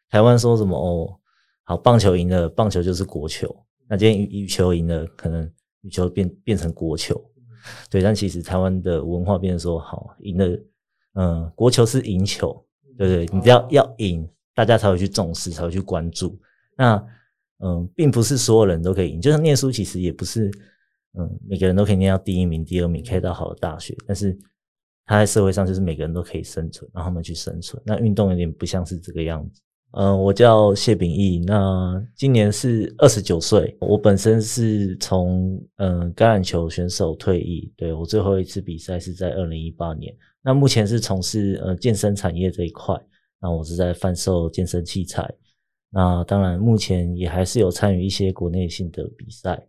[0.09, 1.17] 台湾说什么哦，
[1.63, 3.47] 好棒球赢了，棒球就是国球；
[3.87, 5.49] 那今天羽羽球赢了，可能
[5.81, 7.19] 羽球变变成国球。
[7.89, 10.59] 对，但其实台湾的文化变成说，好赢了，
[11.13, 12.65] 嗯，国球是赢球，
[12.97, 16.39] 对不对，你只要要赢，大家才会去重视，才会去关注。
[16.77, 17.03] 那
[17.59, 20.51] 嗯，并不是所有人都可以赢，就像念书，其实也不是，
[21.13, 23.95] 嗯，每个人都可以念到第一名、第二名，可以到好的大学。
[24.05, 24.37] 但是
[25.05, 27.81] 他在社会上，就是每个人都可以生存，让他们去生存。
[27.85, 29.61] 那运动有点不像是这个样子。
[29.91, 33.75] 嗯，我叫谢炳义，那今年是二十九岁。
[33.79, 40.13] 我本身是从嗯橄榄球选手退役，对我最后一次比赛是在二零一八年。
[40.43, 42.95] 那目前是从事呃健身产业这一块，
[43.41, 45.33] 那我是在贩售健身器材。
[45.89, 49.65] 那当然，目前也还是有参与一些国内性的比赛，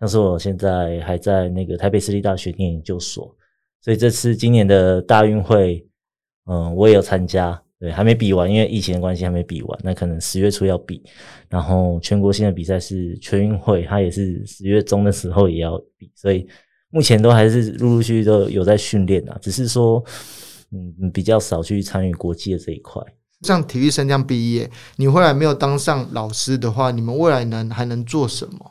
[0.00, 3.34] 像是我现在还在那个台北私立大学念研究所，
[3.82, 5.86] 所以这次今年的大运会，
[6.46, 7.60] 嗯，我也有参加。
[7.78, 11.02] 对，还没比完，因为疫情的关系还没比完，那可能十月初要比，
[11.50, 16.48] 然后全国性的比赛是全运会，它也是十月中的时候也要比，所以
[16.88, 20.02] 目前都还是陆陆续续都有在训练啊，只是说
[20.72, 23.02] 嗯比较少去参与国际的这一块。
[23.42, 28.70] 像体育生这样毕业，你未来没有当上老师的话，你们未来能还能做什么？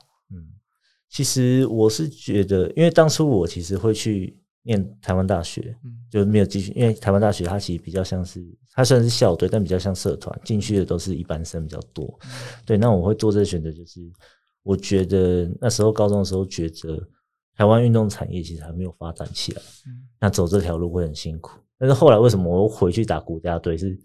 [1.15, 12.19] 嗯，其实我是觉得，因为当初我其实会去念台湾大学，嗯就没有继续，因为台湾大学它其实比较像是，它虽然是校队，但比较像社团，进去的都是一般生比较多。
[12.65, 14.01] 对，那我会做这个选择，就是
[14.63, 17.07] 我觉得那时候高中的时候，觉得
[17.55, 19.61] 台湾运动产业其实还没有发展起来，
[20.19, 21.57] 那走这条路会很辛苦。
[21.77, 23.77] 但是后来为什么我又回去打国家队？
[23.77, 23.97] 是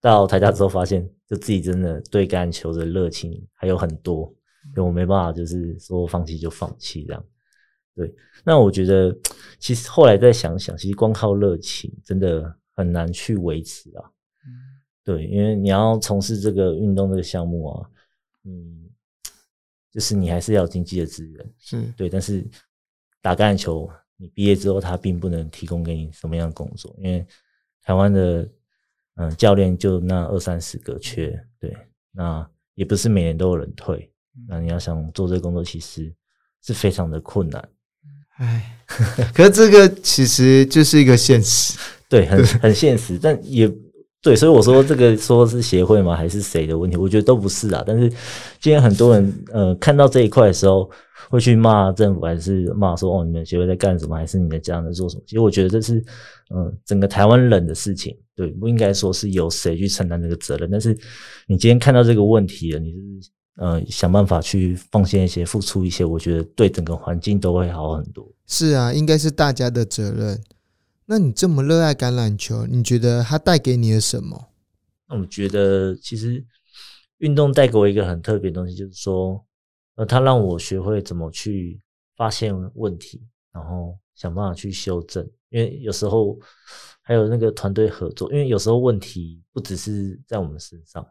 [0.00, 4.32] 到台大之后发现，就自己真的对橄榄球的热情还有很多，
[4.74, 7.24] 所以我没办法就是说放弃就放弃这样。
[7.94, 9.16] 对，那我觉得
[9.58, 14.04] 其实后来再想想，其实光靠热情真的很难去维持啊。
[14.44, 14.50] 嗯
[15.02, 17.88] 对，因为你要从事这个运动这个项目啊，
[18.44, 18.90] 嗯，
[19.92, 22.44] 就是你还是要有经济的资源，是对，但是
[23.22, 27.24] 打橄榄球，你毕业之后，他并不能提供给你什么样的工作，因为
[27.82, 28.50] 台湾的
[29.14, 31.74] 嗯教练就那二三十个缺，对，
[32.10, 34.12] 那也不是每年都有人退，
[34.48, 36.12] 那你要想做这个工作，其实
[36.62, 37.68] 是非常的困难，
[38.38, 38.78] 唉，
[39.34, 41.78] 可是这个其实就是一个现实。
[42.08, 43.68] 对，很很现实，但也
[44.22, 46.96] 对，所以我说这个说是协会吗，还是谁的问题？
[46.96, 47.82] 我觉得都不是啊。
[47.86, 48.08] 但是
[48.60, 50.88] 今天很多人呃看到这一块的时候，
[51.28, 55.22] 会去骂政府，还是骂说哦你们协会在干什么，还是你的家人在做什么？
[55.26, 55.94] 其实我觉得这是
[56.50, 60.70] 嗯、呃整个台湾人的事情，对，不应该说是由谁去承担这个责任。
[60.70, 60.96] 但是
[61.48, 68.26] 你今天看到这个问题了，你是呃想办法去奉献一些、付出一些，我觉得对整个环境都会好很多。
[68.46, 70.42] 是啊，应该是大家的责任。
[71.06, 74.48] 那你这么热爱橄榄球，你觉得它带给你了什么？
[75.08, 76.44] 那我觉得其实
[77.18, 79.44] 运动带给我一个很特别的东西，就是说，
[79.94, 81.80] 呃，它让我学会怎么去
[82.16, 85.24] 发现问题，然后想办法去修正。
[85.48, 86.36] 因为有时候
[87.02, 91.08] 还有那个团队合作，因为有时候问题不只是在我们身上，有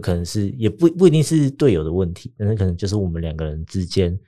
[0.00, 4.18] 可能是也不不一定是队友的问题，但是可能就是我们两个人之间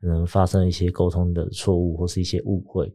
[0.00, 2.94] 可能发生一些沟通的错误或是一些误会。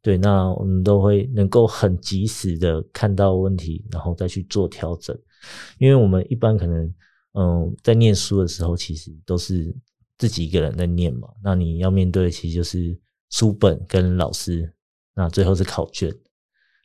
[0.00, 5.18] 对，那我们都会能够很及时的看到问题，然后再去做调整。
[5.78, 6.94] 因为我们一般可能，
[7.32, 9.74] 嗯，在念书的时候，其实都是
[10.16, 11.28] 自己一个人在念嘛。
[11.42, 12.96] 那你要面对的其实就是
[13.30, 14.72] 书本跟老师，
[15.14, 16.14] 那最后是考卷。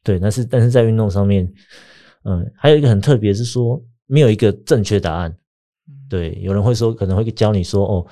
[0.04, 1.46] 对，但是但是在运动上面，
[2.24, 5.36] 嗯，还有一个很特别是说，没有一个正确答案。
[6.10, 8.06] 对，有人会说可能会教你说，哦，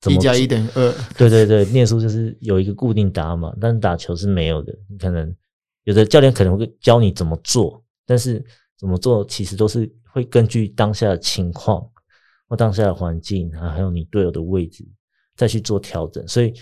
[0.00, 4.72] 怎么一加一等于二， 对对对，念书就是有一个固定答案嘛，但是打球是没有的。
[4.88, 5.34] 你可能
[5.84, 8.44] 有的教练可能会教你怎么做，但是
[8.76, 11.84] 怎么做其实都是会根据当下的情况
[12.48, 14.86] 或当下的环境啊，还有你队友的位置
[15.34, 16.26] 再去做调整。
[16.28, 16.52] 所以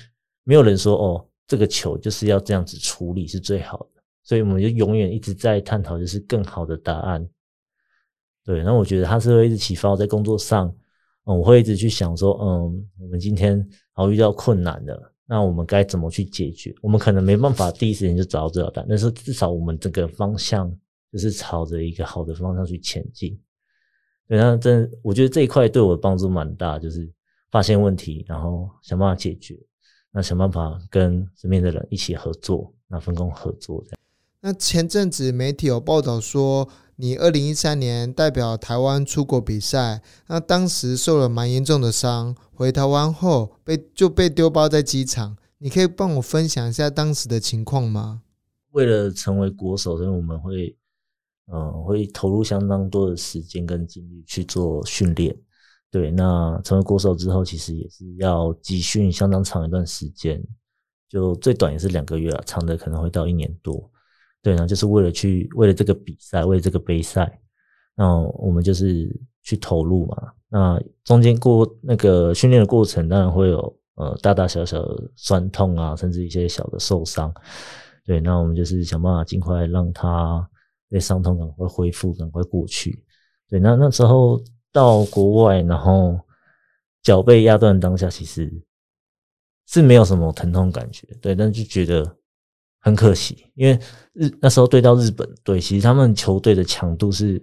[0.45, 4.03] 没有人说哦，这个球就是要这样子处理是最好的。
[4.23, 7.29] 所以我们就永远一直在探讨就是更好的答案。
[8.47, 10.73] 对，那我觉得他是会一直启发我在工作上。
[11.25, 16.73] 嗯，我会一直去想说，嗯，我们今天好遇到困难了，那我们该怎么去解决？
[16.81, 20.73] 我们可能没办法第一时间就找到这条答案，但是至少我们这个方向
[21.11, 23.37] 就是朝着一个好的方向去前进。
[24.29, 27.13] 对，那真我觉得这一块对我的帮助蛮大，就是
[27.51, 29.59] 发现问题，然后想办法解决，
[30.13, 33.99] 那想办法跟身边的人一起合作，那分工合作这样。
[34.41, 45.37] 那前阵子媒体有报道说，你二零一三年代表台湾出国比赛，那当时受了蛮严重的伤，回台湾后被就被丢包在机场。
[45.59, 48.23] 你可以帮我分享一下当时的情况吗？
[48.73, 50.77] 为了成为国手，所以我们会，
[51.53, 55.35] 嗯、会投入相当多的时间跟精力去做训练。
[55.91, 60.43] 对，那成为国手之后，其实也是要集训相当长一段时间，
[61.09, 63.91] 就最短也是两个月啊，长的可能会到一年多。
[64.47, 67.37] 对，然后就是为了去为了这个比赛，为了这个杯赛，
[67.97, 70.33] 那我们就是去投入嘛。
[70.49, 77.35] 那中间过那个训练的过程，当然会有呃大大小小的酸痛啊，甚至一些小的受伤。
[78.05, 80.49] 对，那我们就是想办法尽快让他
[80.89, 83.03] 那伤痛赶快恢复，赶快过去。
[83.49, 86.17] 对，那那时候到国外，然后
[87.03, 88.49] 脚被压断当下，其实
[89.67, 92.17] 是没有什么疼痛感觉，对，但就觉得
[92.81, 93.79] 很可惜，因为
[94.13, 97.43] 日那时候对到日本队，其实他们球队的强度是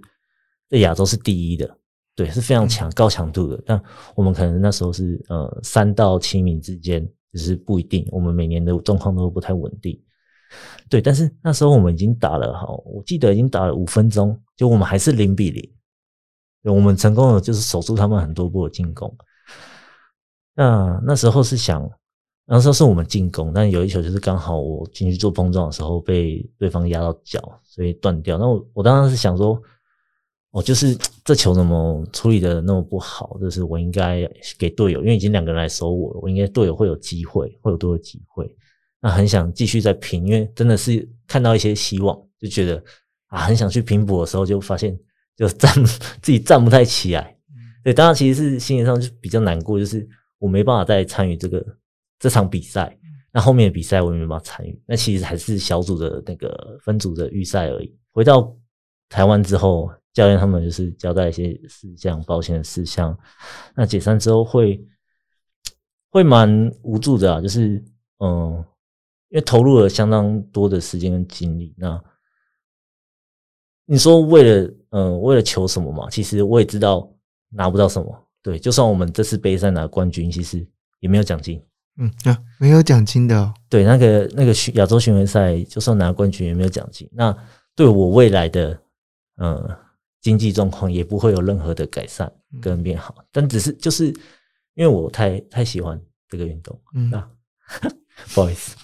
[0.69, 1.77] 在亚洲是第一的，
[2.15, 3.61] 对，是非常强、高强度的。
[3.65, 3.81] 但
[4.15, 10.01] 我们可能那时候是呃三到七名之间，只是不一定，我们每年的状况都不太稳定。
[10.89, 15.69] 对，但是那时候我们已经打了，好，我记得已经打了五分钟，就我们还是零比零。
[16.63, 19.13] 我们成功的就是守住他们很多波的进攻。
[20.55, 21.89] 那那时候是想，
[22.45, 28.37] 那时候是我们进攻，但有一球就是刚好我进去做碰撞的时候被对方压到脚，所以断掉。
[28.37, 29.61] 那我我当时是想说，
[30.51, 33.37] 哦，就是这球怎么处理的那么不好？
[33.39, 34.29] 就是我应该
[34.59, 38.53] 给队友，因为已经两个人来守我了，我应该队友会有机会，会有多的机会。
[38.99, 42.83] 那很想继续再拼，因为真的是看到一些希望，就觉得
[43.27, 44.97] 啊，很想去拼搏的时候，就发现
[45.35, 45.73] 就站
[46.21, 47.35] 自己站不太起来。
[47.83, 50.07] 对，当然其实是心理上就比较难过，就是
[50.39, 51.65] 我没办法再参与这个
[52.19, 52.97] 这场比赛。
[53.31, 54.81] 那后面的比赛我也没办法参与。
[54.85, 57.97] 那其实还是小组的那个分组的预赛而已。
[58.11, 58.55] 回到
[59.09, 63.17] 台湾之后，教练他们就是交代一些事项，保险的事项。
[63.75, 64.85] 那解散之后会
[66.09, 67.83] 会蛮无助的啊，就是
[68.19, 68.63] 嗯。
[69.29, 71.99] 因为投入了相当多的时间跟精力，那
[73.87, 76.07] 你说为了嗯为了求什么嘛？
[76.07, 77.11] 其实我也知道
[77.49, 78.27] 拿不到什么。
[78.43, 80.63] 对，就算我们这次杯赛拿冠军，其实
[80.99, 81.59] 也没有奖金。
[81.97, 83.53] 嗯啊，没有奖金的。
[83.69, 87.09] 对，那个那个亚洲巡回赛，就算拿冠军也没有奖金。
[87.11, 87.35] 那
[87.75, 88.79] 对我未来的
[89.37, 89.77] 嗯
[90.21, 93.23] 经济状况也不会有任何的改善跟变好。
[93.31, 94.07] 但只是就是
[94.75, 97.29] 因为我太太喜欢这个运动，嗯啊。
[98.35, 98.75] 不好意思，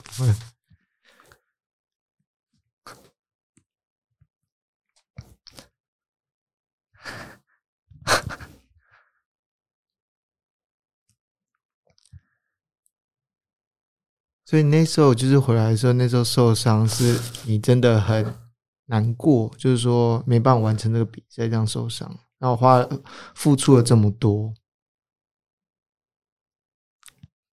[14.50, 18.26] 所以那时候就是回来的时候，那时候受伤是你真的很
[18.88, 22.10] 难过，就是说没办法完成这个比赛，这样受伤，
[22.40, 22.84] 然后花
[23.36, 24.52] 付出了这么多。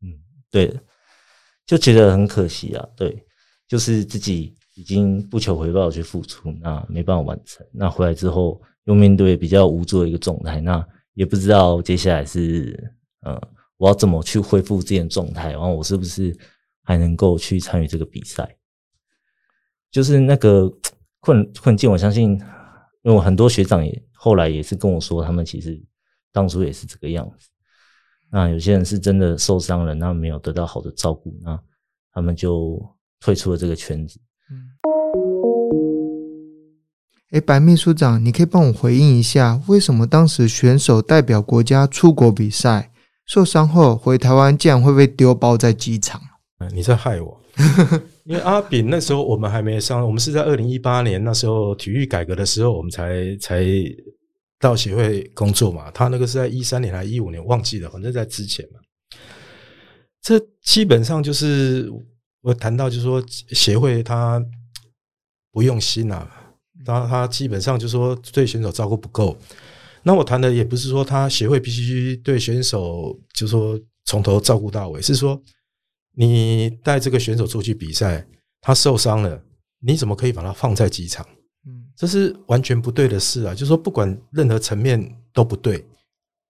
[0.00, 0.08] 嗯，
[0.50, 0.80] 对。
[1.66, 3.26] 就觉得很可惜啊，对，
[3.68, 10.82] 就是自己已经不求回报去付出，那没办法完成，那回来之后又面对比较无助的一个状态，那
[11.12, 13.38] 也不知道接下来是，呃，
[13.76, 16.34] 我要怎么去恢复这件状态，然后我是不是
[16.86, 18.56] 还能够去参与这个比赛？
[19.90, 20.72] 就是那个
[21.20, 22.30] 困困境，我相信，
[23.02, 25.82] 因为我很多学长也后来也是跟我说，他们其实
[26.32, 27.48] 当初也是这个样子。
[28.30, 31.58] 那有些人是真的受伤了，那没有得到好的照顾，那
[32.12, 32.80] 他们就
[33.18, 34.20] 退出了这个圈子。
[34.50, 34.54] 嗯，
[37.30, 42.92] 哎，白秘书长，你可以帮我回应一下，为什么当时选手代表国家出国比赛
[43.24, 46.20] 受伤后回台湾，竟然会被丢包在机场？
[46.72, 47.40] 你在害我，
[48.24, 53.64] 因为阿炳那时候我们还没上，我们是在二零一八年那时候体育改革的时候，我们才才。
[54.58, 58.80] 到协会工作嘛，他那个是在一三年还是一五年，忘记了，反正在之前嘛。
[60.22, 61.92] 这基本上就是
[62.40, 64.42] 我谈到，就是说协会他
[65.52, 66.26] 不用心啊，
[66.86, 69.36] 他他基本上就是说对选手照顾不够。
[70.02, 75.40] 那我谈的也不是说他协会必须对选手就是说从头照顾到尾，是说
[76.18, 78.26] 你带这个选手出去比赛，
[78.62, 79.44] 他受伤了，
[79.80, 81.26] 你怎么可以把他放在机场？
[81.66, 83.52] 嗯这是完全不对的事啊！
[83.52, 85.78] 就是说，不管任何层面都不对。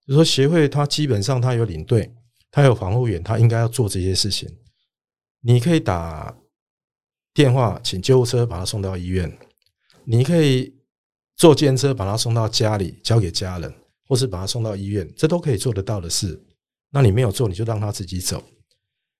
[0.05, 2.13] 就说协会他基本上他有领队，
[2.49, 4.49] 他有防护员，他应该要做这些事情。
[5.41, 6.33] 你可以打
[7.33, 9.37] 电话请救护车把他送到医院，
[10.05, 10.73] 你可以
[11.35, 13.73] 坐电车把他送到家里交给家人，
[14.07, 16.41] 或是把他送到医院，这都可以做得到的事。
[16.91, 18.43] 那你没有做，你就让他自己走。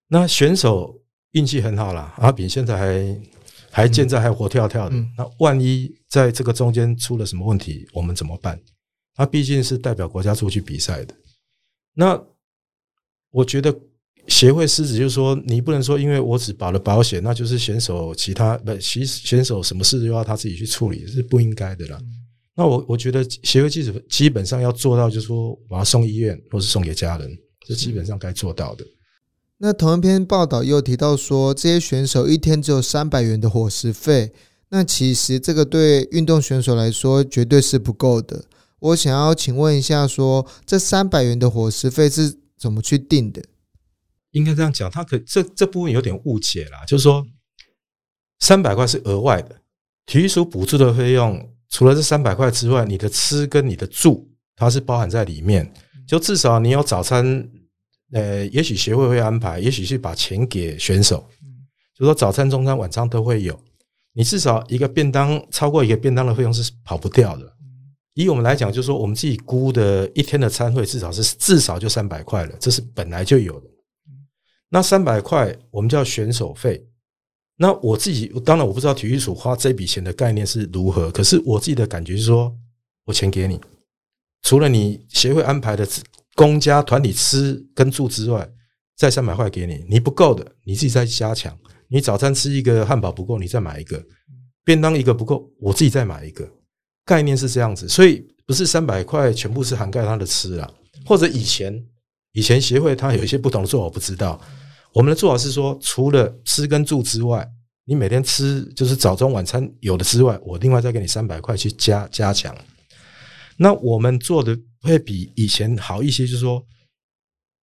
[0.08, 3.22] 那选手运气很好啦，阿炳现在还。
[3.70, 4.96] 还健在，还活跳跳的。
[5.16, 8.60] 那万一在这个中间出了什么问题，我们怎么办？
[9.14, 11.14] 他毕竟是代表国家出去比赛的。
[11.94, 12.20] 那
[13.30, 13.78] 我觉得
[14.28, 22.00] 协会失职，就是说你不能说，因为我只保了保险，那就是选手其他不，其选手什么事都要他自己去处理，是不应该的啦。
[22.56, 27.30] 那我我觉得协会记者基本上要做到，就是说把他送医院，或是送给家人，
[27.68, 28.84] 这基本上该做到的。
[29.60, 34.32] 那同一篇报道又提到说，这些选手一天只有三百元的伙食费。
[34.70, 38.46] 那其实这个对运动选手来说绝对是不够的。
[38.80, 43.42] 我想要请问一下，说这三百元的伙食费是怎么去定的？
[44.32, 47.26] 应该这样讲，他可这这部分有点误解啦，就是说
[48.40, 49.56] 三百块是额外的，
[50.06, 55.74] 体育署补助的费用，除了这三百块之外，你的吃跟你的住，它是包含在里面。
[56.06, 57.50] 就至少你有早餐。
[58.12, 61.28] 呃，也许协会会安排，也许是把钱给选手，
[61.98, 63.60] 就说早餐、中餐、晚餐都会有。
[64.14, 67.54] 你至少一个便当超过一个便当的费用是跑不掉的。
[68.16, 73.68] 以我们来讲，就是说我们自己估的一天的餐费至少是至少就三百块了，这是本来就有的。
[74.70, 76.84] 那三百块我们叫选手费，
[77.58, 82.52] 那我自己当然我不知道体育署花这笔钱的概念是如何，可是我自己的感觉是说，
[83.06, 83.62] 我钱给你，
[84.42, 85.88] 除了你协会安排的
[86.38, 88.48] 公家团体吃跟住之外，
[88.96, 91.58] 再三百块给你，你不够的你自己再加强。
[91.88, 93.98] 你早餐吃一个汉堡不够，你再买一个；
[94.64, 96.48] 便当一个不够，我自己再买一个。
[97.04, 100.72] 概念是这样子，所以不是三百块全部是涵盖他的吃啊，
[101.08, 101.84] 或者以前
[102.34, 104.40] 以前协会它有一些不同的做法，我不知道。
[104.94, 107.50] 我们的做法是说，除了吃跟住之外，
[107.86, 112.56] 你每天吃就是早中晚餐有的之外，我另外再给你三百块去加加强。
[113.58, 116.66] 那我们做的会比以前好一些，就是说，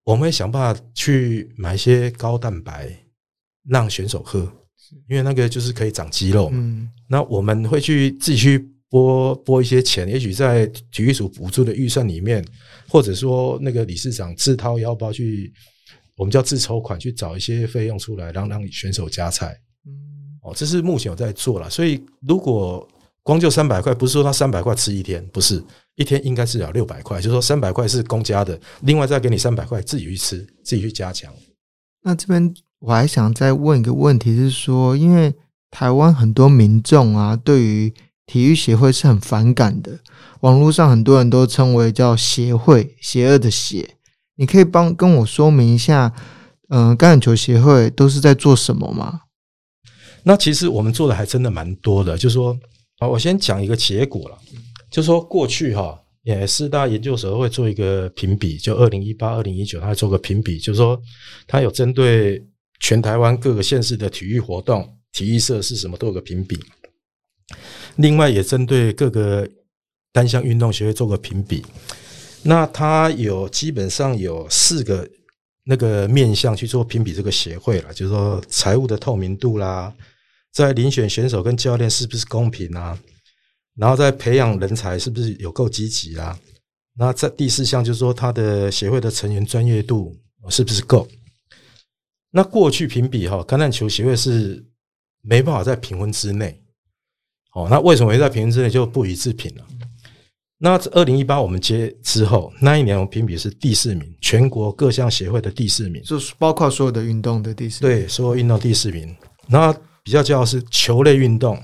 [0.05, 2.93] 我们会想办法去买一些高蛋白
[3.69, 4.41] 让选手喝，
[5.09, 6.91] 因为那个就是可以长肌肉嘛。
[7.09, 12.45] 那我们会去自己去拨拨一些钱，也许在体育署补助的预算里面，
[12.89, 15.53] 或者说那个理事长自掏腰包去。
[16.17, 19.49] 我们叫自筹款去找一些费用出来，让让选手加菜。
[19.85, 21.69] 嗯，哦，这是目前我在做了。
[21.69, 22.89] 所以如果
[23.25, 25.61] 光就三百块，不是说他三百块吃一天，不是
[25.97, 31.33] 一天应该是要六百块，就是说三百块是公家的，另外再给你三百块自己去吃，自己去加强。
[32.03, 35.35] 那这边我还想再问一个问题，是说，因为
[35.71, 37.93] 台湾很多民众啊，对于
[38.27, 39.99] 体育协会是很反感的，
[40.41, 43.97] 网络上很多人都称为叫协会，邪恶的邪。
[44.37, 46.13] 你可以帮跟我说明一下，
[46.69, 49.21] 嗯，橄榄球协会都是在做什么吗？
[50.25, 52.59] 那其实我们做的还真的蛮多的，就是说，
[52.99, 54.39] 啊，我先讲一个结果了，
[54.91, 61.01] 就是说过去哈，也四大研究所会做一个评比，就二零一八、二零一九，他做个评比，就是说，
[61.47, 62.43] 他有针对
[62.81, 66.59] 全台湾各个县市的体育活动、体育设施什么都有个评比，
[67.97, 69.49] 另外也针对各个
[70.13, 71.65] 单项运动协会做个评比。
[72.43, 75.09] 那它有基本上有四个
[75.65, 79.93] 那个面向去做评比这个协会了，就是说财务的透明度啦，
[80.55, 82.97] 在遴选选手跟教练是不是公平啊？
[83.77, 86.39] 然后在培养人才是不是有够积极啊？
[86.97, 90.17] 那在第四项就是说他的协会的成员专业度
[90.49, 91.09] 是不是够？
[92.31, 94.65] 那过去评比哈，橄榄球协会是
[95.23, 96.63] 没办法在评分之内。
[97.55, 99.67] 哦，那为什么会在评分之内就不予置评了？
[100.59, 107.97] 那二零一八我们接之后，那一年我们评比是第四名，全国各项协会的第四名，就是包括所有的运动的第四名。
[107.97, 109.15] 对，所有运动第四名。
[109.49, 111.59] 那比较骄傲是球类运动，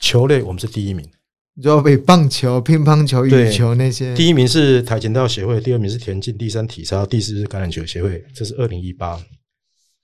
[0.00, 1.08] 球类我们是第一名。
[1.54, 8.24] 你知道比棒球、乒乓球、羽球那些，第一名是跆拳道协会，第二名是田径，第三体操，第四是橄榄球协会。
[8.34, 9.18] 这是二零一八。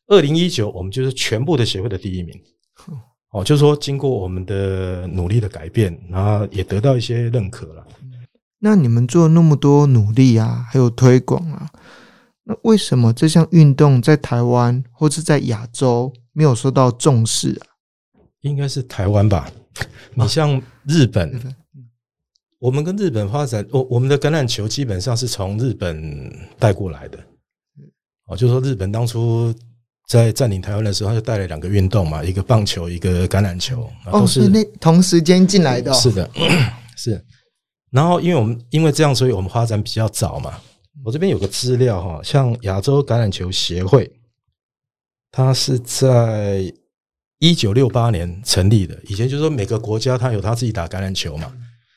[0.06, 2.34] 二零一九我们就是全部的协会的第一名。
[3.30, 7.84] 哦，就是说经过我们的努力的改变，然后也得到一些认可了。
[8.60, 11.68] 那你们做那么多努力啊，还有推广啊，
[12.44, 17.64] 那为什么这项运动在台湾或是在亚洲没有受到重视啊？
[18.42, 19.50] 应该是台湾吧。
[20.12, 21.40] 你像日本，
[22.58, 27.18] 我们跟日本发展，我我们的橄榄球基本上是从日本带过来的。
[28.26, 29.54] 哦，就说日本当初
[30.08, 35.92] 在占领台湾的时候，他就带了两个运动嘛，一个棒球，一个橄榄球，都是那同时间进来的。
[35.94, 36.30] 是的，
[36.96, 37.24] 是。
[37.90, 40.54] 然后，因为我们因为这样，所以我们发展比较早嘛。
[41.04, 44.10] 我这边有个资料哈，像亚洲橄榄球协会，
[45.36, 46.72] 它是在
[47.40, 48.96] 一九六八年成立的。
[49.08, 51.52] 以前就是说每个国家它有它自己打橄榄球嘛。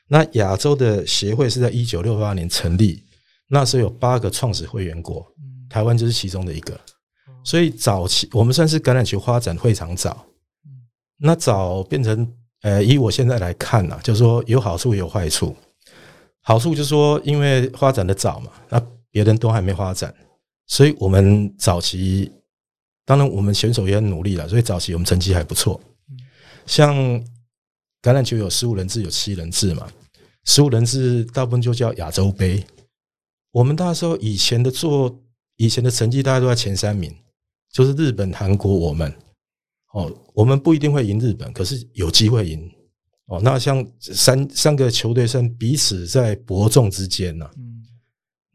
[0.07, 3.03] 那亚洲的协会是在一九六八年成立，
[3.49, 5.23] 那时候有八个创始会员国，
[5.69, 6.75] 台湾就是其中的一个。
[7.43, 10.25] 所以早期我们算是橄榄球发展非常早。
[11.19, 12.27] 那早变成
[12.63, 15.55] 呃，以我现在来看呢，就是说有好处也有坏处。
[16.41, 18.81] 好处就是说，因为发展的早嘛，那
[19.11, 20.11] 别人都还没发展，
[20.65, 22.31] 所以我们早期，
[23.07, 25.79] 当然我们选手也很努力了，所以早期我们成绩还不错。
[26.65, 26.93] 像
[28.01, 29.87] 橄榄球有十五人制，有七人制嘛，
[30.43, 32.61] 十五人制大部分就叫亚洲杯。
[33.51, 35.23] 我们那时候以前的做，
[35.55, 37.15] 以前的成绩大家都在前三名，
[37.71, 39.09] 就是日本、韩国，我们
[39.93, 42.69] 哦，我们不一定会赢日本，可是有机会赢。
[43.27, 47.49] 哦，那像三三个球队算彼此在伯仲之间呢。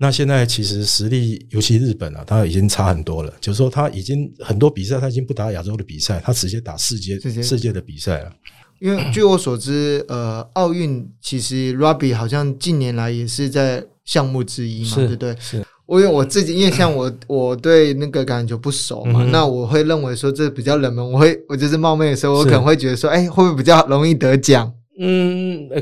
[0.03, 3.33] 那现在其实实力，尤其日本啊，他已经差很多了。
[3.41, 8.33] 就是说，他已经很多比赛，他已经不打亚洲的比赛，他直接打世界世界的比赛了。
[8.81, 15.37] 因为据我所知，呃，奥运其实 Rugby 好像近年来也是在项目之一嘛，对不对？
[15.39, 15.65] 是。
[15.87, 24.73] 我因为我自己，因为像我，我对那个橄榄球不熟嘛，那我会认为说这比较冷门，我会我就是冒昧的时候，我可能会觉得说，哎，会不会比较容易得奖？
[24.99, 25.81] 嗯，呃，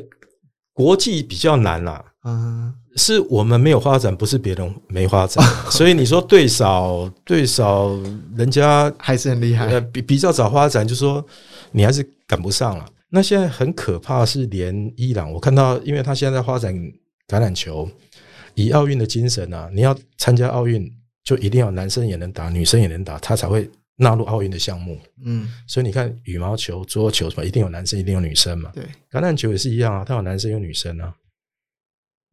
[0.75, 2.05] 国际比较难啦。
[2.25, 5.45] 嗯，是我们没有发展，不是别人没发展。
[5.71, 7.91] 所以你说对少对少，
[8.37, 9.67] 人家还是很厉害。
[9.67, 11.25] 呃，比比较早发展，就说
[11.73, 12.87] 你还是赶不上了。
[13.09, 16.75] 那现在很可怕，是连伊朗，我看到，因为他现在在发展
[17.27, 17.89] 橄榄球，
[18.55, 20.89] 以奥运的精神啊，你要参加奥运，
[21.25, 24.99] 就一定要男生也能打，女生也能打，他才会纳入奥运的项目。
[25.25, 28.71] 嗯，所以你看羽毛球、桌球什么，一定有男生，一定有女生嘛。
[28.75, 31.15] 对，橄榄球也是一样啊，他有男生有女生啊。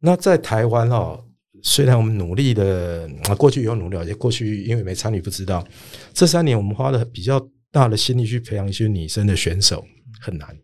[0.00, 1.24] 那在台湾哦，
[1.62, 5.66] 虽然我们努力的啊，过去有努力，而且过去因为没参与不知道。
[6.12, 9.84] 这三年我们花了比较大的心力去培养一些女生的选手，
[10.20, 10.56] 很难，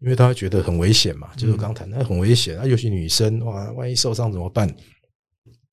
[0.00, 4.74] 因为大家觉得很危险嘛，就是刚谈那很危险，那尤其女生哇，万一受伤怎么办？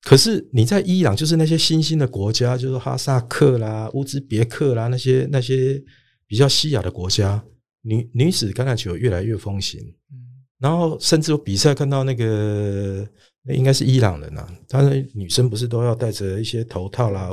[0.02, 5.82] 可是你在伊朗，就是那些新兴的国家，就是哈萨克啦、乌兹别克啦，那些那些
[6.26, 7.42] 比较西亚的国家，
[7.82, 9.80] 女女子橄榄球越来越风行。
[10.62, 13.04] 然后甚至有比赛看到那个，
[13.42, 14.46] 那应该是伊朗人呐。
[14.68, 17.28] 他的女生不是都要戴着一些头套啦？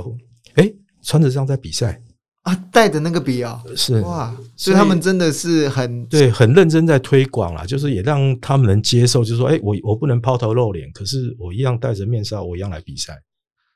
[0.56, 0.68] 哎，
[1.04, 2.02] 穿着这样在比赛
[2.42, 13.14] 啊，戴着那个笔啊，是哇，所以他们真的是很对，很认真在推广啦，就是也让他们能接受，就是说，哎，我我不能抛头露脸，可是我一样戴着面纱，我一样来比赛。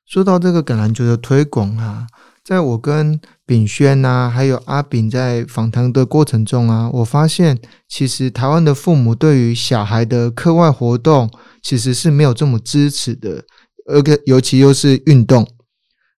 [0.08, 2.08] 说到这个橄榄球的推广啊。
[2.44, 11.32] 在我跟炳轩呐，还有阿炳在访谈的过程中啊，我发现其实台湾的父母对于小孩的课外活动
[11.62, 13.46] 其实是没有这么支持的，
[13.88, 15.48] 而且尤其又是运动。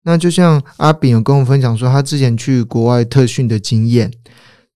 [0.04, 4.10] 那就像阿炳有跟我分享说，他之前去国外特训的经验，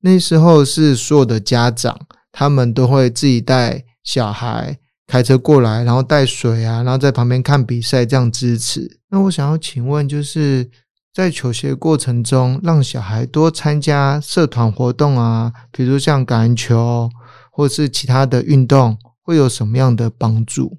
[0.02, 1.98] 那时候是所有的家长
[2.30, 4.76] 他们都会自己带小孩
[5.06, 8.98] 开车过来，然后带水啊，然后在旁边看比赛这样支持。
[9.08, 10.70] 那我想要请问就是。
[11.18, 17.10] 在求学过程中，让小孩多参加社团活动啊，比如像橄榄球
[17.50, 20.76] 或是其他的运动，会有什么样的帮助？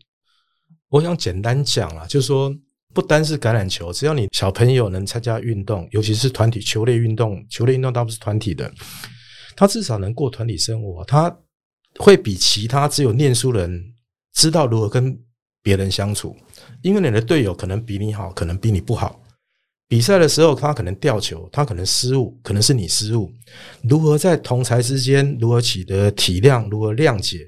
[0.92, 2.56] 我想简单讲啊，就是说，
[2.94, 8.72] 不单是橄榄球，只要你小朋友能参加运动，尤其是团体球类运动，球类运动倒不是团体的，
[9.58, 11.38] 他至少能过团体生活，他
[11.98, 13.94] 会比其他只有念书人
[14.34, 15.20] 知道如何跟
[15.62, 16.34] 别人相处，
[16.82, 19.20] 因为你的队友可能比你好，可能比你不好。
[19.90, 23.34] 比赛的时候，他可能掉球，他可能失误，可能是你失误。
[23.82, 27.40] 如何在同才之间如何取得体谅，如何谅解，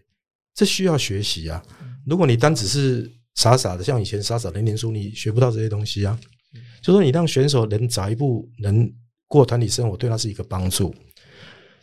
[0.56, 1.64] 这需要学习啊！
[2.04, 6.20] 如果你单只是傻傻的，像以前傻傻的念书，你学不到这些东西啊。
[6.82, 8.92] 就说你让选手能早一步能
[9.28, 10.92] 过团体生活，对他是一个帮助。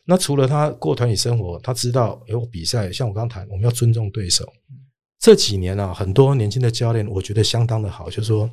[0.07, 4.45] 那除了他过团体生活，他知道有比赛，像我刚谈，我们要尊重对手。
[5.21, 8.51] 这几年啊，很多年轻的教练，我觉得相当的好，就是说。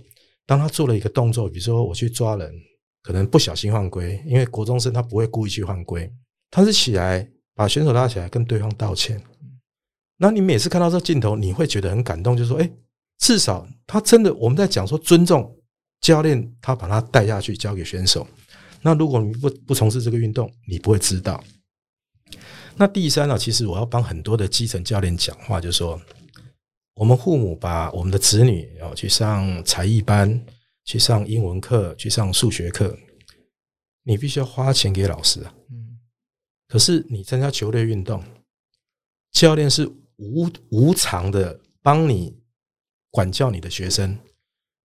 [0.47, 2.53] 当他做了一个动作，比如说我去抓人，
[3.01, 6.11] 可能不小心犯规，因为国中生他不会故意去犯规，
[6.51, 9.21] 他是起来把选手拉起来跟对方道歉。
[10.17, 12.71] 那你每次看到这镜头，你会觉得很感动，就是说，哎，
[13.17, 15.55] 至少他真的我们在讲说尊重
[16.01, 18.27] 教练，他把他带下去交给选手。
[18.81, 21.43] 那如果你不不从事这个运动，你不会知道。
[22.75, 25.99] 那第三呢，其实我要帮很多的基层教练讲话，就是说。
[26.95, 30.45] 我们父母把我们的子女要去上才艺班，
[30.85, 32.97] 去上英文课，去上数学课，
[34.03, 35.53] 你必须要花钱给老师啊。
[35.69, 35.99] 嗯。
[36.69, 38.23] 可是你参加球类运动，
[39.33, 39.85] 教练是
[40.15, 42.39] 无无偿的帮你
[43.11, 44.17] 管教你的学生。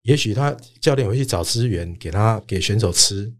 [0.02, 0.50] 也许他
[0.80, 3.32] 教练会去找资源给他给选手吃，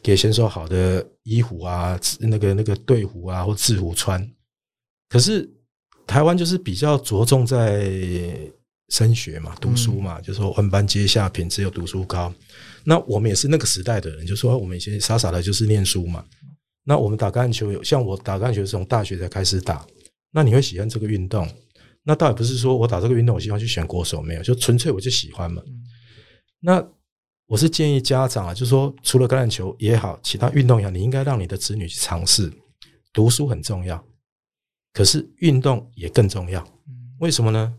[0.00, 4.32] 给选手好的衣服啊，那个那个队服啊或制服穿。
[5.08, 5.52] 可是。
[6.12, 7.90] 台湾就是比较着重在
[8.90, 12.30] 升学嘛，读书嘛，就说万般皆下品，只有读书高。
[12.84, 16.22] 那我们也是那个时代的人，就说我们以前傻傻的，就是念书嘛。
[16.84, 19.86] 那我们打橄榄球，像我打橄榄球是从大学才开始打。
[20.32, 21.48] 那你会喜欢这个运动？
[22.02, 25.62] 那倒也不是说我打这个运动，我希望去选国手，没有，就纯粹我就喜欢嘛。
[26.60, 26.86] 那
[27.46, 32.52] 我是建议家长啊，就说除了橄榄球也好，其他运动也好，你应该让你的子女去尝试。
[33.14, 34.04] 读书很重要。
[34.92, 36.62] 可是运动也更重要，
[37.18, 37.74] 为什么呢？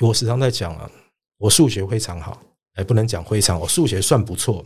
[0.00, 0.90] 我时常在讲啊，
[1.38, 2.40] 我数学非常好，
[2.74, 4.64] 哎，不能讲非常，我数学算不错。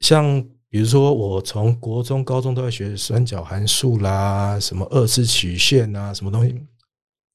[0.00, 6.54] 像比如说，我从国中、高中都在学三角函数啦，什么二次曲线啊，什么东西，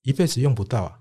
[0.03, 0.99] 一辈子用不到啊。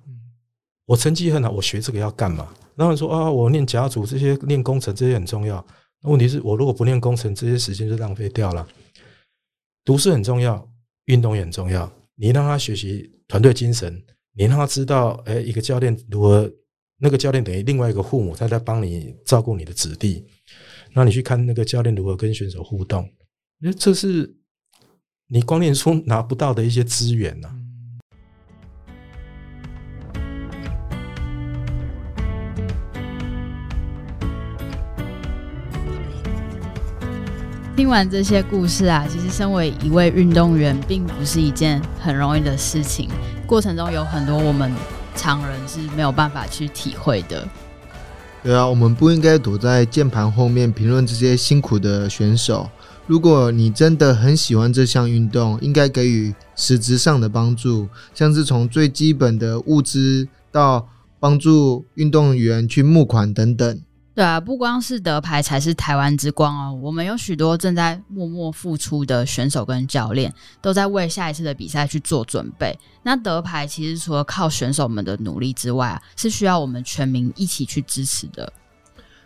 [0.86, 2.52] 我成绩很好，我学这个要干嘛？
[2.74, 5.64] 然后说啊，我念甲组这些，念工程这些很重要。
[6.02, 8.66] 那问题是我如果不念工程，这些时间就浪费掉了。
[9.84, 10.68] 读书很重要，
[11.04, 11.90] 运动也很重要。
[12.16, 14.02] 你让他学习团队精神，
[14.34, 16.52] 你让他知道，哎，一个教练如何，
[16.98, 20.24] 那个教练等于另外一个父母，他在帮你照顾你的子弟。
[20.92, 23.10] 那你去看那个教练如何跟选手互动，
[23.58, 24.36] 那这是
[25.26, 27.52] 你光念书拿不到的一些资源呐。
[37.76, 43.08] 听完这些故事啊，其实身为一位运动员，并不是一件很容易的事情，
[43.48, 44.72] 过程中有很多我们
[45.16, 47.48] 常人是没有办法去体会的。
[48.44, 52.70] 对啊，我们不应该躲在键盘后面评论这些辛苦的选手。
[53.08, 60.86] 如果你真的很喜欢这项运动，应该给予实质上的帮助，像是从最基本的物资到
[61.18, 63.80] 帮助运动员去募款等等。
[64.14, 72.78] 对啊，不光是德牌才是台湾之光哦，我们有许多正在默默付出的选手跟教练，都在为下一次的比赛去做准备。
[73.02, 78.52] 那德牌其实除了靠选手们的努力之外，是需要我们全民一起去支持的。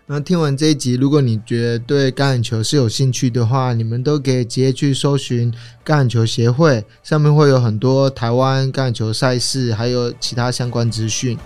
[0.07, 5.53] 那听完这一集，如果你觉得对橄榄球是有兴趣的话，你们都可以直接去搜寻
[5.85, 11.39] 橄榄球协会，上面会有很多台湾橄榄球赛事，还有其他相关资讯。